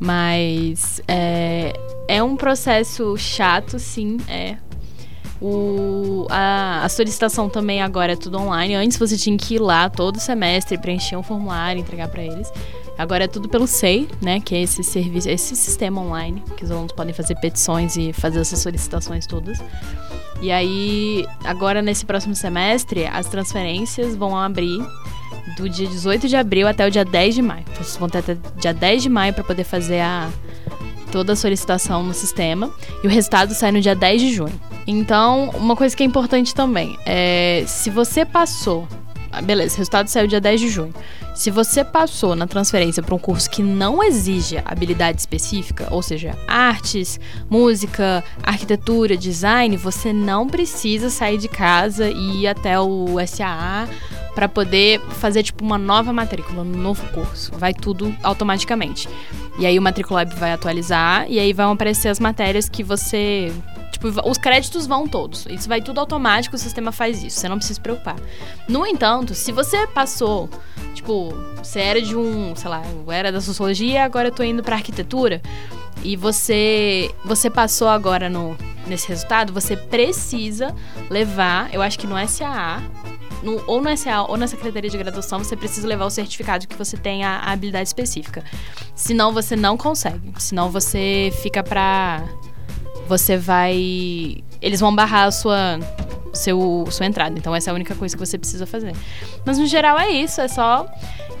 Mas 0.00 1.02
é, 1.06 1.74
é 2.08 2.22
um 2.22 2.34
processo 2.34 3.14
chato, 3.18 3.78
sim, 3.78 4.16
é. 4.26 4.56
O, 5.40 6.26
a, 6.30 6.84
a 6.84 6.88
solicitação 6.88 7.48
também 7.48 7.82
agora 7.82 8.14
é 8.14 8.16
tudo 8.16 8.38
online. 8.38 8.74
Antes 8.74 8.96
você 8.96 9.18
tinha 9.18 9.36
que 9.36 9.56
ir 9.56 9.58
lá 9.60 9.90
todo 9.90 10.18
semestre, 10.18 10.78
preencher 10.78 11.16
um 11.16 11.22
formulário, 11.22 11.80
entregar 11.80 12.08
para 12.08 12.22
eles. 12.22 12.50
Agora 12.98 13.24
é 13.24 13.28
tudo 13.28 13.48
pelo 13.48 13.66
SEI, 13.66 14.08
né? 14.20 14.40
Que 14.40 14.56
é 14.56 14.62
esse 14.62 14.82
serviço, 14.82 15.28
esse 15.28 15.54
sistema 15.54 16.00
online, 16.00 16.42
que 16.56 16.64
os 16.64 16.70
alunos 16.70 16.92
podem 16.92 17.14
fazer 17.14 17.36
petições 17.36 17.96
e 17.96 18.12
fazer 18.12 18.40
essas 18.40 18.58
solicitações 18.58 19.24
todas. 19.24 19.62
E 20.42 20.50
aí, 20.50 21.24
agora 21.44 21.80
nesse 21.80 22.04
próximo 22.04 22.34
semestre, 22.34 23.06
as 23.06 23.26
transferências 23.26 24.16
vão 24.16 24.36
abrir 24.36 24.84
do 25.56 25.68
dia 25.68 25.86
18 25.86 26.28
de 26.28 26.36
abril 26.36 26.66
até 26.66 26.86
o 26.86 26.90
dia 26.90 27.04
10 27.04 27.34
de 27.36 27.42
maio. 27.42 27.64
Vocês 27.74 27.96
vão 27.96 28.08
ter 28.08 28.18
até 28.18 28.36
dia 28.56 28.74
10 28.74 29.02
de 29.02 29.08
maio 29.08 29.32
para 29.32 29.44
poder 29.44 29.64
fazer 29.64 30.00
a, 30.00 30.28
toda 31.10 31.32
a 31.32 31.36
solicitação 31.36 32.02
no 32.02 32.14
sistema 32.14 32.70
e 33.02 33.06
o 33.06 33.10
resultado 33.10 33.54
sai 33.54 33.72
no 33.72 33.80
dia 33.80 33.94
10 33.94 34.20
de 34.20 34.32
junho. 34.32 34.60
Então, 34.86 35.50
uma 35.54 35.76
coisa 35.76 35.96
que 35.96 36.02
é 36.02 36.06
importante 36.06 36.54
também 36.54 36.98
é 37.04 37.64
se 37.66 37.90
você 37.90 38.24
passou 38.24 38.88
beleza, 39.42 39.74
o 39.74 39.78
resultado 39.78 40.08
saiu 40.08 40.26
dia 40.26 40.40
10 40.40 40.60
de 40.60 40.68
junho. 40.68 40.94
Se 41.34 41.50
você 41.50 41.84
passou 41.84 42.34
na 42.34 42.46
transferência 42.46 43.02
para 43.02 43.14
um 43.14 43.18
curso 43.18 43.48
que 43.48 43.62
não 43.62 44.02
exige 44.02 44.60
habilidade 44.64 45.20
específica, 45.20 45.86
ou 45.90 46.02
seja, 46.02 46.36
artes, 46.46 47.20
música, 47.48 48.24
arquitetura, 48.42 49.16
design, 49.16 49.76
você 49.76 50.12
não 50.12 50.48
precisa 50.48 51.10
sair 51.10 51.38
de 51.38 51.48
casa 51.48 52.10
e 52.10 52.42
ir 52.42 52.48
até 52.48 52.78
o 52.80 53.16
SAA 53.26 53.88
para 54.34 54.48
poder 54.48 55.00
fazer 55.00 55.42
tipo 55.42 55.64
uma 55.64 55.78
nova 55.78 56.12
matrícula, 56.12 56.62
um 56.62 56.64
novo 56.64 57.04
curso. 57.12 57.52
Vai 57.56 57.74
tudo 57.74 58.14
automaticamente. 58.22 59.08
E 59.58 59.66
aí 59.66 59.76
o 59.78 59.82
Matriculab 59.82 60.32
vai 60.36 60.52
atualizar 60.52 61.26
e 61.28 61.40
aí 61.40 61.52
vão 61.52 61.72
aparecer 61.72 62.08
as 62.08 62.20
matérias 62.20 62.68
que 62.68 62.84
você 62.84 63.52
Tipo, 64.00 64.28
os 64.28 64.38
créditos 64.38 64.86
vão 64.86 65.08
todos. 65.08 65.44
Isso 65.50 65.68
vai 65.68 65.82
tudo 65.82 65.98
automático, 65.98 66.54
o 66.54 66.58
sistema 66.58 66.92
faz 66.92 67.22
isso. 67.22 67.40
Você 67.40 67.48
não 67.48 67.56
precisa 67.56 67.74
se 67.74 67.80
preocupar. 67.80 68.16
No 68.68 68.86
entanto, 68.86 69.34
se 69.34 69.50
você 69.50 69.86
passou, 69.88 70.48
tipo, 70.94 71.34
você 71.56 71.80
era 71.80 72.00
de 72.00 72.16
um, 72.16 72.54
sei 72.54 72.70
lá, 72.70 72.82
eu 72.86 73.10
era 73.10 73.32
da 73.32 73.40
sociologia, 73.40 74.04
agora 74.04 74.28
eu 74.28 74.32
tô 74.32 74.42
indo 74.44 74.62
pra 74.62 74.76
arquitetura, 74.76 75.42
e 76.04 76.14
você 76.16 77.10
você 77.24 77.50
passou 77.50 77.88
agora 77.88 78.30
no 78.30 78.56
nesse 78.86 79.08
resultado, 79.08 79.52
você 79.52 79.76
precisa 79.76 80.74
levar, 81.10 81.72
eu 81.74 81.82
acho 81.82 81.98
que 81.98 82.06
no 82.06 82.16
SAA, 82.26 82.82
no, 83.42 83.62
ou 83.66 83.82
no 83.82 83.94
SAA 83.94 84.22
ou 84.22 84.36
na 84.36 84.46
Secretaria 84.46 84.88
de 84.88 84.96
Graduação, 84.96 85.40
você 85.40 85.56
precisa 85.56 85.86
levar 85.86 86.06
o 86.06 86.10
certificado 86.10 86.66
que 86.66 86.76
você 86.76 86.96
tem 86.96 87.22
a, 87.24 87.38
a 87.38 87.52
habilidade 87.52 87.88
específica. 87.88 88.42
Senão 88.94 89.32
você 89.32 89.54
não 89.54 89.76
consegue. 89.76 90.32
Senão 90.38 90.70
você 90.70 91.30
fica 91.42 91.62
pra 91.62 92.24
você 93.08 93.36
vai. 93.36 94.42
Eles 94.60 94.80
vão 94.80 94.94
barrar 94.94 95.24
a 95.24 95.30
sua, 95.30 95.78
seu, 96.32 96.84
sua 96.90 97.06
entrada. 97.06 97.36
Então, 97.38 97.54
essa 97.54 97.70
é 97.70 97.72
a 97.72 97.74
única 97.74 97.94
coisa 97.94 98.16
que 98.16 98.24
você 98.24 98.36
precisa 98.36 98.66
fazer. 98.66 98.94
Mas, 99.44 99.58
no 99.58 99.66
geral, 99.66 99.98
é 99.98 100.10
isso. 100.10 100.40
É 100.40 100.48
só 100.48 100.86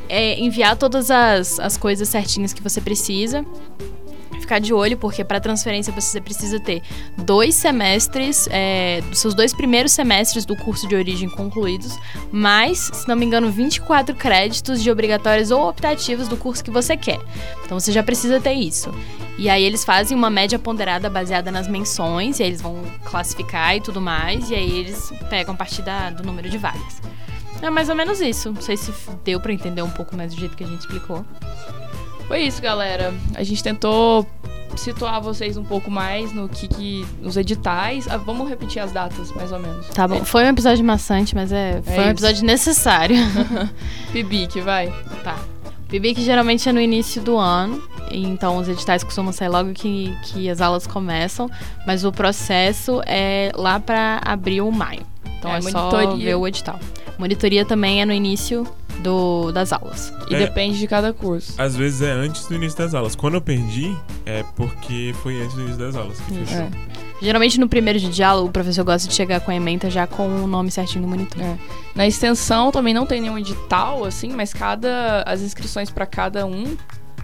é, 0.08 0.38
enviar 0.40 0.76
todas 0.76 1.10
as, 1.10 1.60
as 1.60 1.76
coisas 1.76 2.08
certinhas 2.08 2.52
que 2.52 2.62
você 2.62 2.80
precisa 2.80 3.44
ficar 4.48 4.58
de 4.60 4.72
olho, 4.72 4.96
porque 4.96 5.22
para 5.22 5.38
transferência 5.38 5.92
você 5.92 6.22
precisa 6.22 6.58
ter 6.58 6.82
dois 7.18 7.54
semestres, 7.54 8.48
é, 8.50 9.02
seus 9.12 9.34
dois 9.34 9.52
primeiros 9.52 9.92
semestres 9.92 10.46
do 10.46 10.56
curso 10.56 10.88
de 10.88 10.96
origem 10.96 11.28
concluídos, 11.28 11.98
mais, 12.32 12.90
se 12.94 13.06
não 13.06 13.14
me 13.14 13.26
engano, 13.26 13.50
24 13.50 14.14
créditos 14.14 14.82
de 14.82 14.90
obrigatórios 14.90 15.50
ou 15.50 15.68
optativos 15.68 16.28
do 16.28 16.36
curso 16.36 16.64
que 16.64 16.70
você 16.70 16.96
quer. 16.96 17.20
Então 17.62 17.78
você 17.78 17.92
já 17.92 18.02
precisa 18.02 18.40
ter 18.40 18.54
isso. 18.54 18.90
E 19.36 19.50
aí 19.50 19.62
eles 19.62 19.84
fazem 19.84 20.16
uma 20.16 20.30
média 20.30 20.58
ponderada 20.58 21.10
baseada 21.10 21.52
nas 21.52 21.68
menções, 21.68 22.40
e 22.40 22.42
aí 22.42 22.48
eles 22.48 22.62
vão 22.62 22.82
classificar 23.04 23.76
e 23.76 23.80
tudo 23.82 24.00
mais, 24.00 24.50
e 24.50 24.54
aí 24.54 24.78
eles 24.78 25.12
pegam 25.28 25.52
a 25.52 25.56
partir 25.56 25.82
da, 25.82 26.08
do 26.08 26.22
número 26.24 26.48
de 26.48 26.56
vagas. 26.56 27.02
É 27.60 27.68
mais 27.68 27.88
ou 27.88 27.94
menos 27.94 28.20
isso. 28.20 28.52
Não 28.52 28.62
sei 28.62 28.76
se 28.76 28.92
deu 29.24 29.40
para 29.40 29.52
entender 29.52 29.82
um 29.82 29.90
pouco 29.90 30.16
mais 30.16 30.32
do 30.32 30.40
jeito 30.40 30.56
que 30.56 30.64
a 30.64 30.66
gente 30.66 30.80
explicou. 30.80 31.24
Foi 32.28 32.42
isso, 32.42 32.60
galera. 32.60 33.14
A 33.34 33.42
gente 33.42 33.62
tentou 33.62 34.26
situar 34.76 35.20
vocês 35.20 35.56
um 35.56 35.64
pouco 35.64 35.90
mais 35.90 36.32
no 36.32 36.46
que, 36.46 36.68
que 36.68 37.06
nos 37.20 37.38
editais. 37.38 38.06
Ah, 38.06 38.18
vamos 38.18 38.48
repetir 38.48 38.80
as 38.80 38.92
datas, 38.92 39.32
mais 39.32 39.50
ou 39.50 39.58
menos. 39.58 39.86
Tá 39.88 40.06
bom. 40.06 40.16
É. 40.16 40.24
Foi 40.24 40.44
um 40.44 40.48
episódio 40.48 40.84
maçante, 40.84 41.34
mas 41.34 41.50
é, 41.50 41.80
foi 41.82 41.96
é 41.96 42.06
um 42.06 42.10
episódio 42.10 42.44
necessário. 42.44 43.16
Pibic, 44.12 44.60
vai. 44.60 44.92
Tá. 45.24 45.38
Pibic 45.88 46.20
geralmente 46.20 46.68
é 46.68 46.72
no 46.72 46.80
início 46.80 47.22
do 47.22 47.38
ano, 47.38 47.82
então 48.10 48.58
os 48.58 48.68
editais 48.68 49.02
costumam 49.02 49.32
sair 49.32 49.48
logo 49.48 49.72
que, 49.72 50.14
que 50.24 50.50
as 50.50 50.60
aulas 50.60 50.86
começam, 50.86 51.50
mas 51.86 52.04
o 52.04 52.12
processo 52.12 53.00
é 53.06 53.50
lá 53.56 53.80
para 53.80 54.20
abril 54.22 54.66
ou 54.66 54.72
maio. 54.72 55.00
Então 55.38 55.50
é, 55.50 55.56
é 55.56 55.62
só 55.62 56.14
ver 56.14 56.34
o 56.34 56.46
edital. 56.46 56.78
Monitoria 57.18 57.64
também 57.64 58.02
é 58.02 58.04
no 58.04 58.12
início 58.12 58.66
do, 59.00 59.52
das 59.52 59.72
aulas. 59.72 60.12
E 60.28 60.34
é, 60.34 60.38
depende 60.38 60.78
de 60.78 60.86
cada 60.86 61.12
curso. 61.12 61.54
Às 61.58 61.76
vezes 61.76 62.02
é 62.02 62.10
antes 62.10 62.46
do 62.46 62.54
início 62.54 62.78
das 62.78 62.94
aulas. 62.94 63.14
Quando 63.14 63.34
eu 63.34 63.40
perdi, 63.40 63.96
é 64.24 64.44
porque 64.56 65.14
foi 65.22 65.40
antes 65.42 65.54
do 65.54 65.62
início 65.62 65.78
das 65.78 65.96
aulas 65.96 66.20
que 66.20 66.34
fechou. 66.34 66.62
É. 66.62 66.70
Geralmente 67.20 67.58
no 67.58 67.68
primeiro 67.68 67.98
de 67.98 68.08
diálogo, 68.10 68.48
o 68.48 68.52
professor 68.52 68.84
gosta 68.84 69.08
de 69.08 69.14
chegar 69.14 69.40
com 69.40 69.50
a 69.50 69.54
ementa 69.54 69.90
já 69.90 70.06
com 70.06 70.44
o 70.44 70.46
nome 70.46 70.70
certinho 70.70 71.02
do 71.02 71.08
monitor. 71.08 71.42
É. 71.42 71.58
Na 71.94 72.06
extensão 72.06 72.70
também 72.70 72.94
não 72.94 73.06
tem 73.06 73.20
nenhum 73.20 73.38
edital, 73.38 74.04
assim, 74.04 74.28
mas 74.28 74.52
cada. 74.52 75.22
As 75.26 75.40
inscrições 75.40 75.90
para 75.90 76.06
cada 76.06 76.46
um 76.46 76.76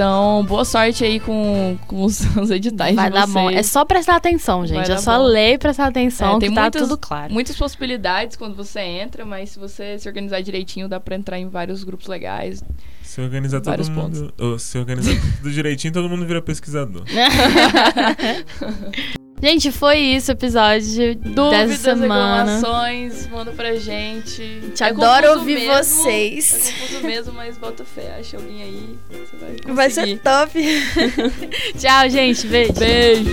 Então, 0.00 0.46
boa 0.48 0.64
sorte 0.64 1.04
aí 1.04 1.20
com, 1.20 1.76
com 1.86 2.04
os, 2.04 2.20
os 2.34 2.50
editais 2.50 2.96
Vai 2.96 3.10
dar 3.10 3.26
bom. 3.26 3.50
É 3.50 3.62
só 3.62 3.84
prestar 3.84 4.16
atenção, 4.16 4.66
gente. 4.66 4.90
É 4.90 4.96
só 4.96 5.18
bom. 5.18 5.24
ler 5.24 5.52
e 5.52 5.58
prestar 5.58 5.88
atenção 5.88 6.36
é, 6.36 6.40
tem 6.40 6.48
que 6.48 6.54
tá 6.54 6.62
muitas, 6.62 6.80
tudo 6.80 6.96
claro. 6.96 7.30
Muitas 7.30 7.54
possibilidades 7.54 8.34
quando 8.34 8.56
você 8.56 8.80
entra, 8.80 9.26
mas 9.26 9.50
se 9.50 9.58
você 9.58 9.98
se 9.98 10.08
organizar 10.08 10.40
direitinho, 10.40 10.88
dá 10.88 10.98
pra 10.98 11.14
entrar 11.14 11.38
em 11.38 11.50
vários 11.50 11.84
grupos 11.84 12.06
legais. 12.06 12.64
Se 13.02 13.20
organizar 13.20 13.60
todo 13.60 13.90
mundo. 13.90 14.32
Se 14.58 14.78
organizar 14.78 15.20
tudo 15.36 15.50
direitinho, 15.50 15.92
todo 15.92 16.08
mundo 16.08 16.24
vira 16.24 16.40
pesquisador. 16.40 17.04
Gente, 19.42 19.72
foi 19.72 19.98
isso 19.98 20.30
o 20.30 20.34
episódio 20.34 21.16
Dúvidas, 21.16 21.70
dessa 21.70 21.96
semana. 21.96 22.56
reclamações, 22.56 23.26
manda 23.28 23.50
pra 23.52 23.74
gente. 23.74 24.70
Te 24.74 24.82
é 24.82 24.88
adoro 24.88 25.38
ouvir 25.38 25.54
mesmo, 25.54 25.74
vocês. 25.76 26.68
É 26.68 26.72
confuso 26.72 27.06
mesmo, 27.06 27.32
mas 27.32 27.56
bota 27.56 27.82
fé, 27.82 28.16
acha 28.18 28.36
alguém 28.36 28.62
aí, 28.62 28.98
você 29.08 29.36
vai 29.36 29.50
conseguir. 29.52 29.72
Vai 29.72 29.90
ser 29.90 30.18
top. 30.18 30.60
Tchau, 31.78 32.10
gente. 32.10 32.46
Beijo. 32.48 32.72
Beijo. 32.74 33.30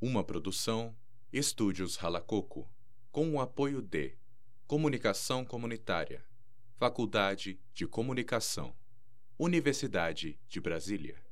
Uma 0.00 0.22
produção 0.22 0.94
Estúdios 1.32 1.96
Ralacoco, 1.96 2.70
com 3.10 3.32
o 3.32 3.40
apoio 3.40 3.82
de 3.82 4.16
Comunicação 4.64 5.44
Comunitária, 5.44 6.24
Faculdade 6.76 7.60
de 7.74 7.84
Comunicação, 7.84 8.72
Universidade 9.36 10.38
de 10.48 10.60
Brasília. 10.60 11.20